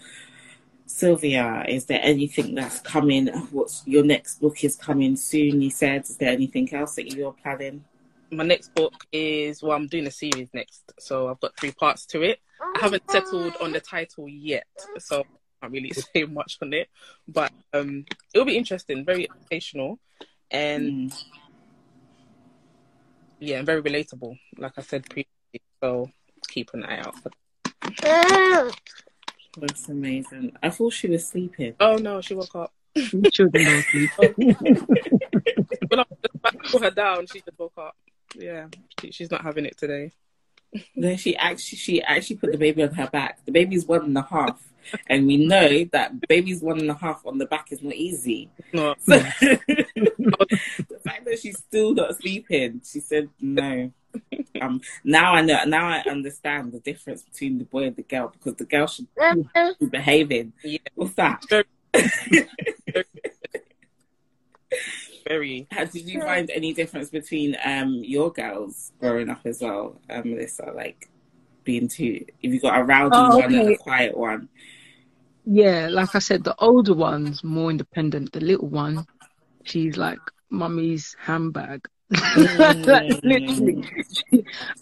[0.86, 3.26] Sylvia, is there anything that's coming?
[3.50, 5.60] What's your next book is coming soon?
[5.60, 7.84] You said, is there anything else that you're planning?
[8.30, 12.06] My next book is well, I'm doing a series next, so I've got three parts
[12.06, 12.40] to it.
[12.60, 14.66] I haven't settled on the title yet,
[14.98, 15.24] so I
[15.60, 16.88] can't really say much on it.
[17.28, 18.04] But um,
[18.34, 19.98] it'll be interesting, very educational,
[20.50, 21.24] and Mm.
[23.40, 24.38] yeah, and very relatable.
[24.58, 26.10] Like I said previously, so
[26.48, 27.30] keep an eye out for.
[28.02, 28.76] That.
[29.58, 30.52] That's amazing.
[30.62, 31.74] I thought she was sleeping.
[31.80, 32.72] Oh no, she woke up.
[33.32, 34.10] Children don't sleep.
[35.88, 36.04] When I
[36.70, 37.96] put her down, she just woke up.
[38.34, 38.66] Yeah,
[39.00, 40.12] she, she's not having it today.
[40.94, 43.44] No, she actually she actually put the baby on her back.
[43.44, 44.60] The baby's one and a half,
[45.08, 48.50] and we know that baby's one and a half on the back is not easy.
[48.72, 53.92] No, So the fact that she's still not sleeping, she said no.
[54.60, 55.64] Um, now I know.
[55.64, 59.08] Now I understand the difference between the boy and the girl because the girl should
[59.78, 60.52] be behaving.
[60.62, 60.78] Yeah.
[60.94, 61.44] What's that?
[65.28, 65.66] Very.
[65.70, 70.30] How, did you find any difference between um your girls growing up as well, um,
[70.30, 70.72] Melissa?
[70.74, 71.08] Like
[71.64, 74.48] being two, if you got a rowdy Oh, one and a quiet one.
[75.44, 78.32] Yeah, like I said, the older one's more independent.
[78.32, 79.06] The little one,
[79.64, 80.18] she's like
[80.50, 81.86] mummy's handbag.
[82.36, 83.84] like, literally,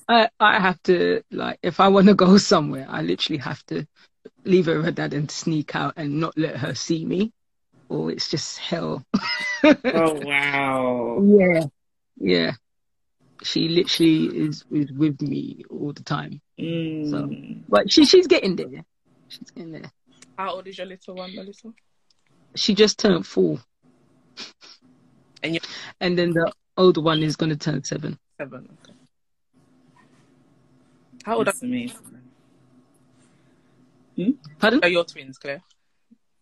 [0.08, 3.86] I I have to like if I want to go somewhere, I literally have to
[4.44, 7.32] leave her with her dad and sneak out and not let her see me,
[7.94, 9.04] or it's just hell.
[9.64, 11.22] Oh wow!
[11.24, 11.64] Yeah,
[12.18, 12.52] yeah.
[13.42, 17.62] She literally is is with me all the time, Mm.
[17.68, 18.84] but she she's getting there.
[19.28, 19.90] She's getting there.
[20.38, 21.72] How old is your little one, Melissa?
[22.56, 23.58] she just turned four,
[25.42, 25.60] And you
[26.00, 28.18] and then the older one is gonna turn seven.
[28.38, 28.68] seven.
[28.84, 28.94] Okay.
[31.24, 31.98] How old That's amazing.
[34.60, 34.80] Pardon?
[34.82, 35.62] are your twins, Claire?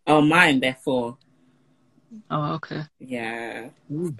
[0.07, 1.17] Oh, mine, they're four.
[2.31, 2.83] Oh, okay.
[2.99, 3.69] Yeah.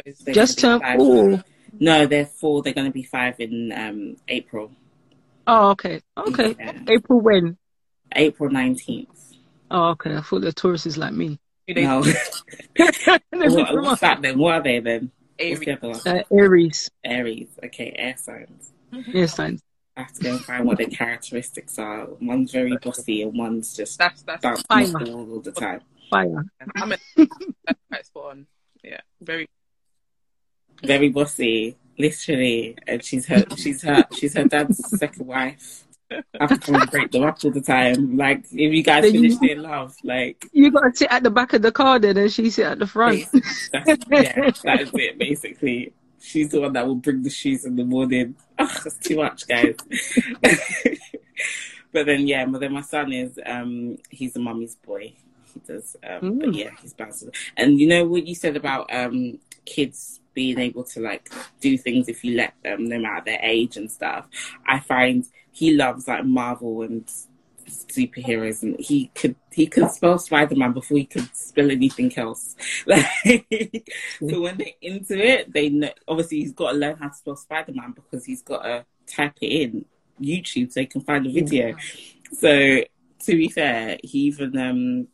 [0.05, 1.45] Is- They're Just gonna turned four.
[1.81, 2.63] No, they're four.
[2.63, 4.71] They're going to be five in um, April.
[5.47, 6.01] Oh, okay.
[6.17, 6.55] Okay.
[6.59, 6.79] Yeah.
[6.89, 7.57] April when?
[8.15, 9.35] April 19th.
[9.71, 10.17] Oh, okay.
[10.17, 11.39] I thought the Tauruses like me.
[11.67, 12.01] they No.
[12.77, 13.23] what,
[13.83, 14.39] what's that then?
[14.39, 15.11] What are they then?
[15.39, 16.01] What's the other one?
[16.07, 16.91] Uh, Aries.
[17.03, 17.49] Aries.
[17.65, 18.73] Okay, air signs.
[19.13, 19.63] Air signs.
[19.97, 22.07] I have to go and find what their characteristics are.
[22.21, 25.05] One's very bossy and one's just That's that's dancing Fire.
[25.05, 25.81] the wall all the time.
[26.13, 26.45] Fire.
[26.77, 26.99] I'm a,
[27.89, 28.47] quite spot on.
[28.85, 29.49] Yeah, very.
[30.85, 32.77] Very bossy, literally.
[32.87, 35.85] And she's her she's her she's her dad's second wife.
[36.11, 38.19] I have to come and break them up all the time.
[38.19, 41.31] Like if you guys Then you- finish in love, like You gotta sit at the
[41.31, 43.25] back of the car then, and she sit at the front.
[43.73, 45.95] That's, yeah, that is it basically.
[46.21, 48.37] She's the one that will bring the shoes in the morning.
[48.59, 49.75] Ugh, that's too much, guys.
[51.93, 55.15] but then, yeah, but then my son is, um, he's a mummy's boy.
[55.55, 56.57] He does, um, but Mm.
[56.59, 57.31] yeah, he's bouncing.
[57.57, 61.29] And you know what you said about um, kids being able to like
[61.61, 64.29] do things if you let them, no matter their age and stuff.
[64.67, 67.05] I find he loves like Marvel and
[67.67, 72.57] superheroes, and he could he could spell Spider Man before he could spell anything else.
[72.87, 73.07] Like,
[74.21, 75.91] so when they're into it, they know.
[76.09, 79.35] Obviously, he's got to learn how to spell Spider Man because he's got to type
[79.41, 79.85] it in
[80.21, 81.77] YouTube so he can find a video.
[82.33, 82.49] So
[83.27, 85.09] to be fair, he even um.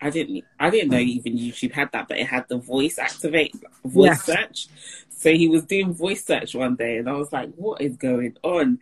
[0.00, 0.44] I didn't.
[0.58, 4.68] I didn't know even YouTube had that, but it had the voice activate, voice search.
[5.10, 8.36] So he was doing voice search one day, and I was like, "What is going
[8.42, 8.78] on?"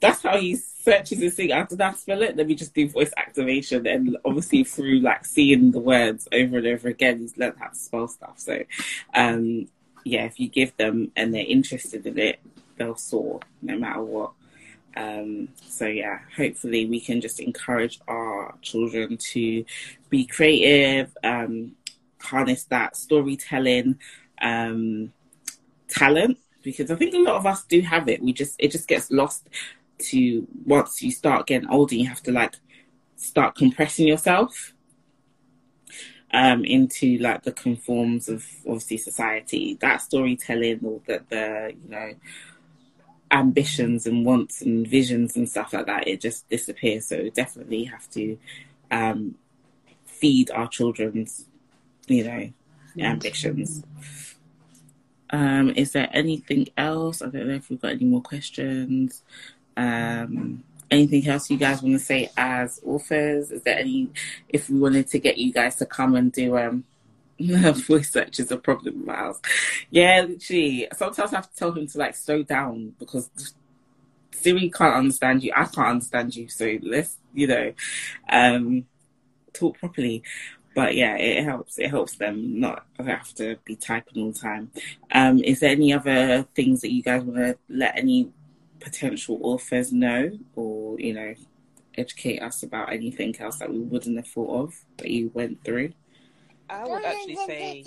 [0.00, 1.52] That's how he searches his thing.
[1.52, 2.36] After that, spell it.
[2.36, 6.66] Let me just do voice activation, and obviously through like seeing the words over and
[6.66, 8.38] over again, he's learned how to spell stuff.
[8.38, 8.64] So,
[9.14, 9.68] um,
[10.04, 12.40] yeah, if you give them and they're interested in it,
[12.76, 14.32] they'll soar no matter what.
[14.96, 19.64] Um, so yeah, hopefully we can just encourage our children to
[20.08, 21.76] be creative, um,
[22.20, 23.98] harness that storytelling
[24.40, 25.12] um,
[25.88, 28.22] talent because I think a lot of us do have it.
[28.22, 29.48] We just it just gets lost
[29.98, 32.54] to once you start getting older, you have to like
[33.16, 34.74] start compressing yourself
[36.32, 39.78] um, into like the conforms of obviously society.
[39.80, 42.14] That storytelling or the, the you know
[43.30, 47.06] ambitions and wants and visions and stuff like that, it just disappears.
[47.06, 48.38] So definitely have to
[48.90, 49.34] um,
[50.06, 51.46] feed our children's,
[52.06, 52.50] you know,
[52.98, 53.82] ambitions.
[55.30, 57.20] Um, is there anything else?
[57.20, 59.22] I don't know if we've got any more questions.
[59.76, 63.50] Um, anything else you guys want to say as authors?
[63.50, 64.08] Is there any,
[64.48, 66.84] if we wanted to get you guys to come and do um,
[67.86, 69.40] voice search is a problem of ours.
[69.90, 70.88] Yeah, literally.
[70.94, 73.30] Sometimes I have to tell him to like slow down because
[74.32, 75.52] Siri can't understand you.
[75.54, 76.48] I can't understand you.
[76.48, 77.72] So let's, you know,
[78.28, 78.86] um,
[79.52, 80.22] talk properly.
[80.74, 81.78] But yeah, it helps.
[81.78, 84.70] It helps them not have to be typing all the time.
[85.10, 88.30] Um, is there any other things that you guys want to let any
[88.78, 91.34] potential authors know, or you know,
[91.96, 95.92] educate us about anything else that we wouldn't have thought of that you went through?
[96.70, 97.84] I would actually say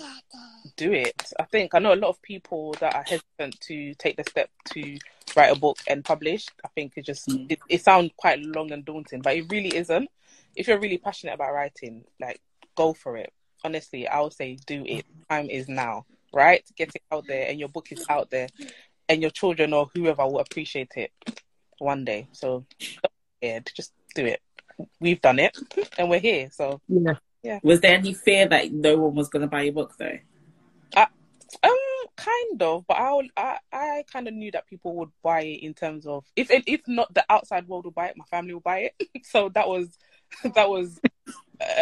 [0.76, 1.32] do it.
[1.38, 4.50] I think I know a lot of people that are hesitant to take the step
[4.70, 4.98] to
[5.36, 6.46] write a book and publish.
[6.64, 7.50] I think it just Mm.
[7.50, 10.08] it, it sounds quite long and daunting, but it really isn't.
[10.54, 12.40] If you're really passionate about writing, like
[12.74, 13.32] go for it.
[13.64, 15.04] Honestly, I would say do it.
[15.30, 16.64] Time is now, right?
[16.76, 18.48] Get it out there, and your book is out there,
[19.08, 21.12] and your children or whoever will appreciate it
[21.78, 22.26] one day.
[22.32, 22.64] So,
[23.40, 24.40] yeah, just do it.
[25.00, 25.56] We've done it,
[25.96, 26.50] and we're here.
[26.50, 27.14] So, Yeah.
[27.62, 30.18] Was there any fear that no one was going to buy your book though?
[31.62, 31.76] Um,
[32.16, 35.74] kind of, but I, I, I kind of knew that people would buy it in
[35.74, 38.90] terms of if if not the outside world will buy it, my family will buy
[38.98, 39.08] it.
[39.24, 39.98] so that was
[40.54, 40.98] that was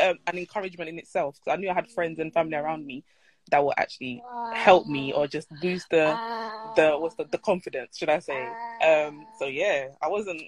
[0.03, 1.37] um, an encouragement in itself.
[1.37, 3.05] Because I knew I had friends and family around me
[3.51, 4.23] that will actually
[4.55, 6.19] help me or just boost the
[6.77, 8.49] the what's the, the confidence, should I say?
[8.85, 10.43] Um, so yeah, I wasn't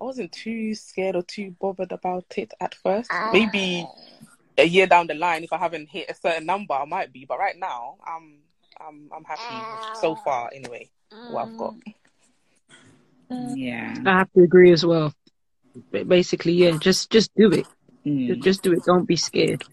[0.00, 3.10] I wasn't too scared or too bothered about it at first.
[3.12, 3.30] Ah.
[3.32, 3.86] Maybe
[4.56, 7.26] a year down the line, if I haven't hit a certain number, I might be.
[7.26, 8.38] But right now, I'm
[8.80, 10.22] I'm I'm happy so ah.
[10.24, 10.50] far.
[10.54, 10.90] Anyway,
[11.30, 11.74] what I've got.
[13.30, 13.54] Mm.
[13.56, 13.94] Yeah.
[14.06, 15.12] I have to agree as well.
[15.92, 17.66] But basically, yeah, just just do it.
[18.06, 18.28] Mm.
[18.28, 18.84] Just, just do it.
[18.84, 19.64] Don't be scared.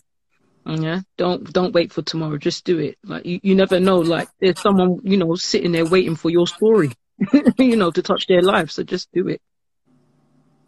[0.65, 1.01] Yeah.
[1.15, 2.37] Don't don't wait for tomorrow.
[2.37, 2.97] Just do it.
[3.03, 3.99] Like you, you never know.
[3.99, 6.91] Like there's someone you know sitting there waiting for your story,
[7.57, 8.71] you know, to touch their life.
[8.71, 9.41] So just do it.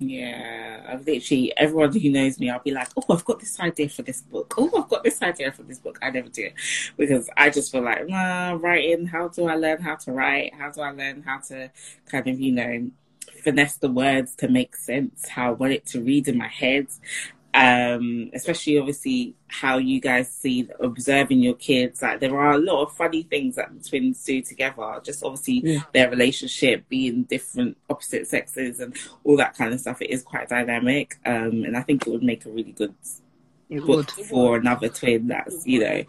[0.02, 3.90] Yeah, I've literally everyone who knows me, I'll be like, "Oh, I've got this idea
[3.90, 4.54] for this book.
[4.58, 6.54] Oh, I've got this idea for this book." I never do it
[6.96, 9.08] because I just feel like, nah, writing.
[9.08, 10.54] How do I learn how to write?
[10.54, 11.70] How do I learn how to
[12.06, 12.92] kind of, you know,
[13.44, 15.28] finesse the words to make sense?
[15.28, 16.88] How I want it to read in my head
[17.54, 22.02] um, especially obviously how you guys see observing your kids.
[22.02, 25.02] Like there are a lot of funny things that the twins do together.
[25.04, 25.80] Just obviously Yeah.
[25.94, 30.02] their relationship being different, opposite sexes, and all that kind of stuff.
[30.02, 32.94] It is quite dynamic, um, and I think it would make a really good
[33.70, 34.26] It book would.
[34.28, 35.28] for another twin.
[35.28, 36.04] That's you know,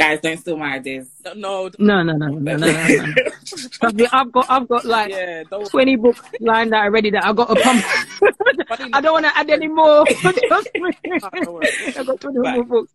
[0.00, 1.10] guys, don't steal my ideas.
[1.24, 3.90] No, no, No, no, no, no, no, no, no.
[3.92, 7.54] Me, I've got, I've got like yeah, 20 books lined out already that I've got
[7.54, 7.84] to pump.
[8.94, 10.06] I don't want to add any more.
[10.48, 10.92] Trust me.
[11.22, 12.92] I've got 20 more books.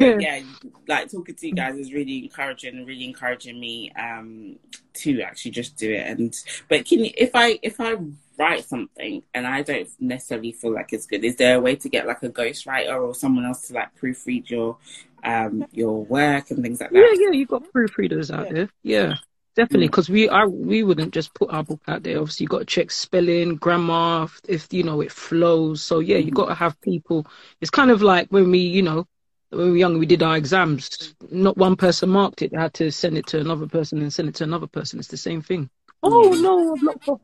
[0.00, 0.40] yeah,
[0.88, 4.56] like talking to you guys is really encouraging really encouraging me um
[4.94, 6.06] to actually just do it.
[6.06, 6.36] And
[6.68, 7.96] but can you, if I if I
[8.38, 11.88] write something and I don't necessarily feel like it's good, is there a way to
[11.88, 14.78] get like a ghostwriter or someone else to like proofread your
[15.24, 16.98] um your work and things like that?
[16.98, 18.52] yeah, yeah, you've got proofreaders out Yeah.
[18.52, 18.68] there.
[18.82, 19.14] Yeah,
[19.56, 19.88] definitely.
[19.88, 22.18] Because we, I, we wouldn't just put our book out there.
[22.18, 25.82] Obviously, you got to check spelling, grammar, if, if you know it flows.
[25.82, 27.26] So yeah, you got to have people.
[27.60, 29.06] It's kind of like when we, you know,
[29.50, 31.14] when we were young, we did our exams.
[31.30, 32.52] Not one person marked it.
[32.52, 34.98] They had to send it to another person and send it to another person.
[34.98, 35.68] It's the same thing.
[36.02, 37.20] Oh no, I've not got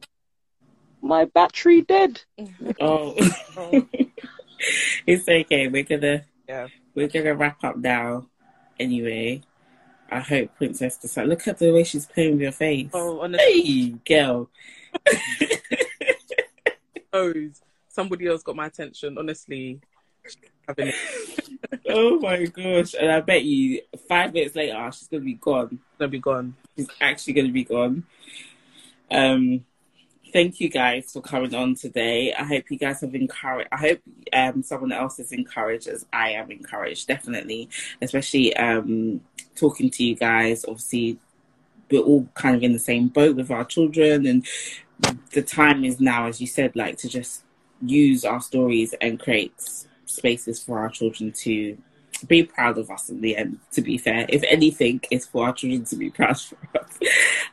[1.01, 2.21] my battery dead.
[2.81, 3.15] Oh,
[3.57, 3.87] Oh,
[5.07, 5.69] it's okay.
[5.69, 6.69] We're gonna yeah.
[6.95, 8.27] we're gonna wrap up now.
[8.79, 9.43] Anyway,
[10.11, 11.29] I hope Princess decides.
[11.29, 12.91] Look at the way she's playing with your face.
[12.93, 14.51] Oh, honestly, Hey, girl.
[17.13, 19.17] knows somebody else got my attention.
[19.19, 19.81] Honestly,
[21.89, 22.95] oh my gosh.
[22.95, 25.79] And I bet you five minutes later, she's going to be gone.
[25.99, 26.55] gonna be gone.
[26.77, 28.05] She's actually going to be gone.
[29.11, 29.65] Um,
[30.37, 32.31] thank you guys for coming on today.
[32.35, 33.71] I hope you guys have encouraged.
[33.73, 34.01] I hope
[34.35, 37.71] um, someone else is encouraged as I am encouraged, definitely.
[38.03, 39.23] Especially um,
[39.55, 40.67] talking to you guys.
[40.69, 41.19] Obviously,
[41.91, 44.47] we're all kind of in the same boat with our children, and
[45.33, 47.43] the time is now, as you said, like to just
[47.81, 49.55] use our stories and create
[50.05, 51.79] spaces for our children to
[52.27, 54.27] be proud of us in the end, to be fair.
[54.29, 56.99] If anything, it's for our children to be proud of us.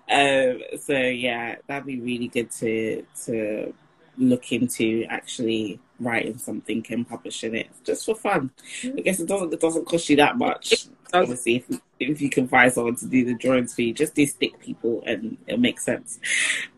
[0.09, 3.73] um, so yeah, that'd be really good to to
[4.17, 8.51] look into actually writing something and publishing it just for fun.
[8.83, 10.87] I guess it doesn't it doesn't cost you that much.
[11.13, 14.25] Obviously, if if you can find someone to do the drawings for you, just do
[14.25, 16.19] stick people and it'll make sense.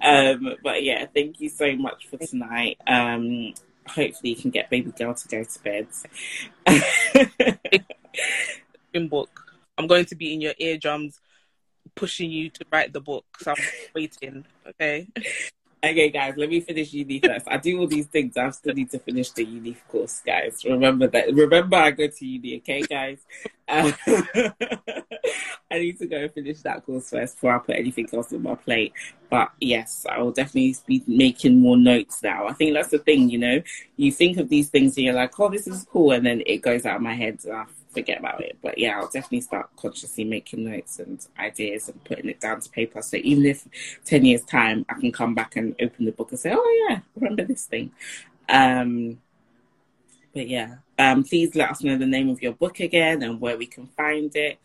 [0.02, 2.78] Um, but yeah, thank you so much for tonight.
[2.86, 3.54] Um,
[3.88, 5.88] hopefully, you can get baby girl to go to bed.
[8.94, 9.30] In book,
[9.78, 11.20] I'm going to be in your eardrums,
[11.96, 13.26] pushing you to write the book.
[13.40, 13.58] So I'm
[13.94, 14.46] waiting.
[14.68, 15.08] Okay.
[15.86, 17.48] Okay, guys, let me finish uni first.
[17.48, 18.36] I do all these things.
[18.36, 20.66] I still need to finish the uni course, guys.
[20.66, 21.32] Remember that.
[21.32, 23.20] Remember, I go to uni, okay, guys?
[23.68, 23.94] Um,
[25.70, 28.42] I need to go and finish that course first before I put anything else on
[28.42, 28.94] my plate.
[29.30, 32.48] But yes, I will definitely be making more notes now.
[32.48, 33.62] I think that's the thing, you know.
[33.96, 36.14] You think of these things and you're like, oh, this is cool.
[36.14, 37.66] And then it goes out of my head and I
[37.96, 38.58] forget about it.
[38.62, 42.70] But yeah, I'll definitely start consciously making notes and ideas and putting it down to
[42.70, 43.02] paper.
[43.02, 43.68] So even if
[44.06, 47.00] 10 years' time, I can come back and open the book and say, oh, yeah,
[47.16, 47.92] remember this thing.
[48.48, 49.20] Um,
[50.34, 53.58] but yeah, um, please let us know the name of your book again and where
[53.58, 54.60] we can find it.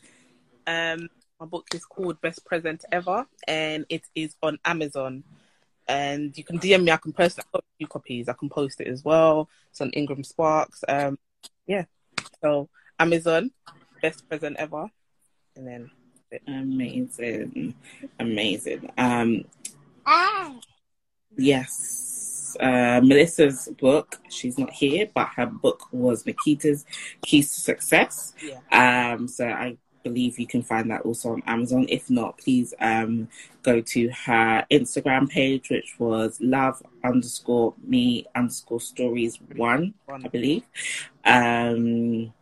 [0.66, 1.08] Um,
[1.38, 5.24] my book is called Best Present Ever, and it is on Amazon.
[5.88, 6.92] And you can DM me.
[6.92, 7.38] I can post.
[7.38, 8.28] A few copies.
[8.28, 9.48] I can post it as well.
[9.70, 10.84] It's on Ingram Sparks.
[10.86, 11.18] Um,
[11.66, 11.84] yeah.
[12.42, 12.68] So
[13.00, 13.50] Amazon,
[14.02, 14.86] Best Present Ever,
[15.56, 15.90] and then
[16.46, 17.74] Amazing.
[18.20, 18.88] Amazing.
[18.96, 19.44] Um,
[20.06, 20.54] Ah.
[21.36, 22.56] yes.
[22.60, 26.84] Uh, Melissa's book, she's not here, but her book was Nikita's
[27.22, 28.32] Keys to Success.
[28.42, 29.12] yeah.
[29.14, 31.86] Um, so I believe you can find that also on Amazon.
[31.88, 33.28] If not, please um,
[33.62, 40.62] go to her Instagram page, which was love underscore me underscore stories one, I believe.
[41.24, 42.32] Um,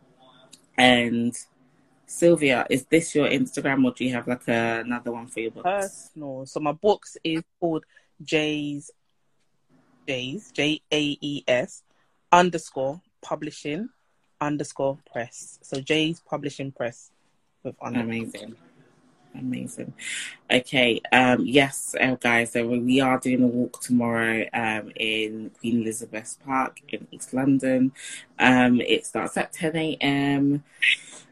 [0.79, 1.37] and
[2.05, 5.51] Sylvia, is this your Instagram or do you have like a, another one for your
[5.51, 5.69] books?
[5.69, 6.45] personal.
[6.45, 7.85] So my books is called
[8.23, 8.91] J's
[10.07, 11.83] J's J A E S
[12.31, 13.89] underscore publishing
[14.41, 15.59] underscore press.
[15.61, 17.11] So J's publishing press
[17.63, 17.99] with under.
[17.99, 18.55] Amazing.
[19.37, 19.93] Amazing.
[20.51, 21.01] Okay.
[21.11, 26.37] Um, yes, uh, guys, so we are doing a walk tomorrow um, in Queen Elizabeth
[26.45, 27.91] Park in East London.
[28.39, 30.63] Um, it starts at 10 a.m.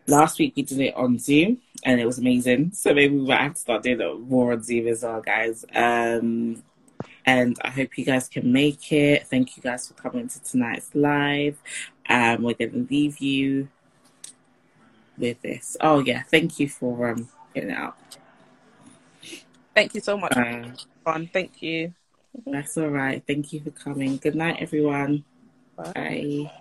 [0.06, 2.72] Last week we did it on Zoom and it was amazing.
[2.74, 5.66] So maybe we might have to start doing it more on Zoom as well, guys.
[5.74, 6.64] Um,
[7.26, 9.28] and I hope you guys can make it.
[9.28, 11.58] Thank you guys for coming to tonight's live.
[12.08, 13.68] Um, we're going to leave you
[15.18, 15.76] with this.
[15.82, 17.28] Oh yeah, thank you for um
[17.58, 17.98] getting it out.
[19.74, 20.34] Thank you so much.
[21.04, 21.30] Fun.
[21.32, 21.94] Thank you.
[22.46, 23.24] that's all right.
[23.26, 24.18] Thank you for coming.
[24.18, 25.24] Good night, everyone.
[25.76, 25.92] Bye.
[25.94, 26.52] Bye.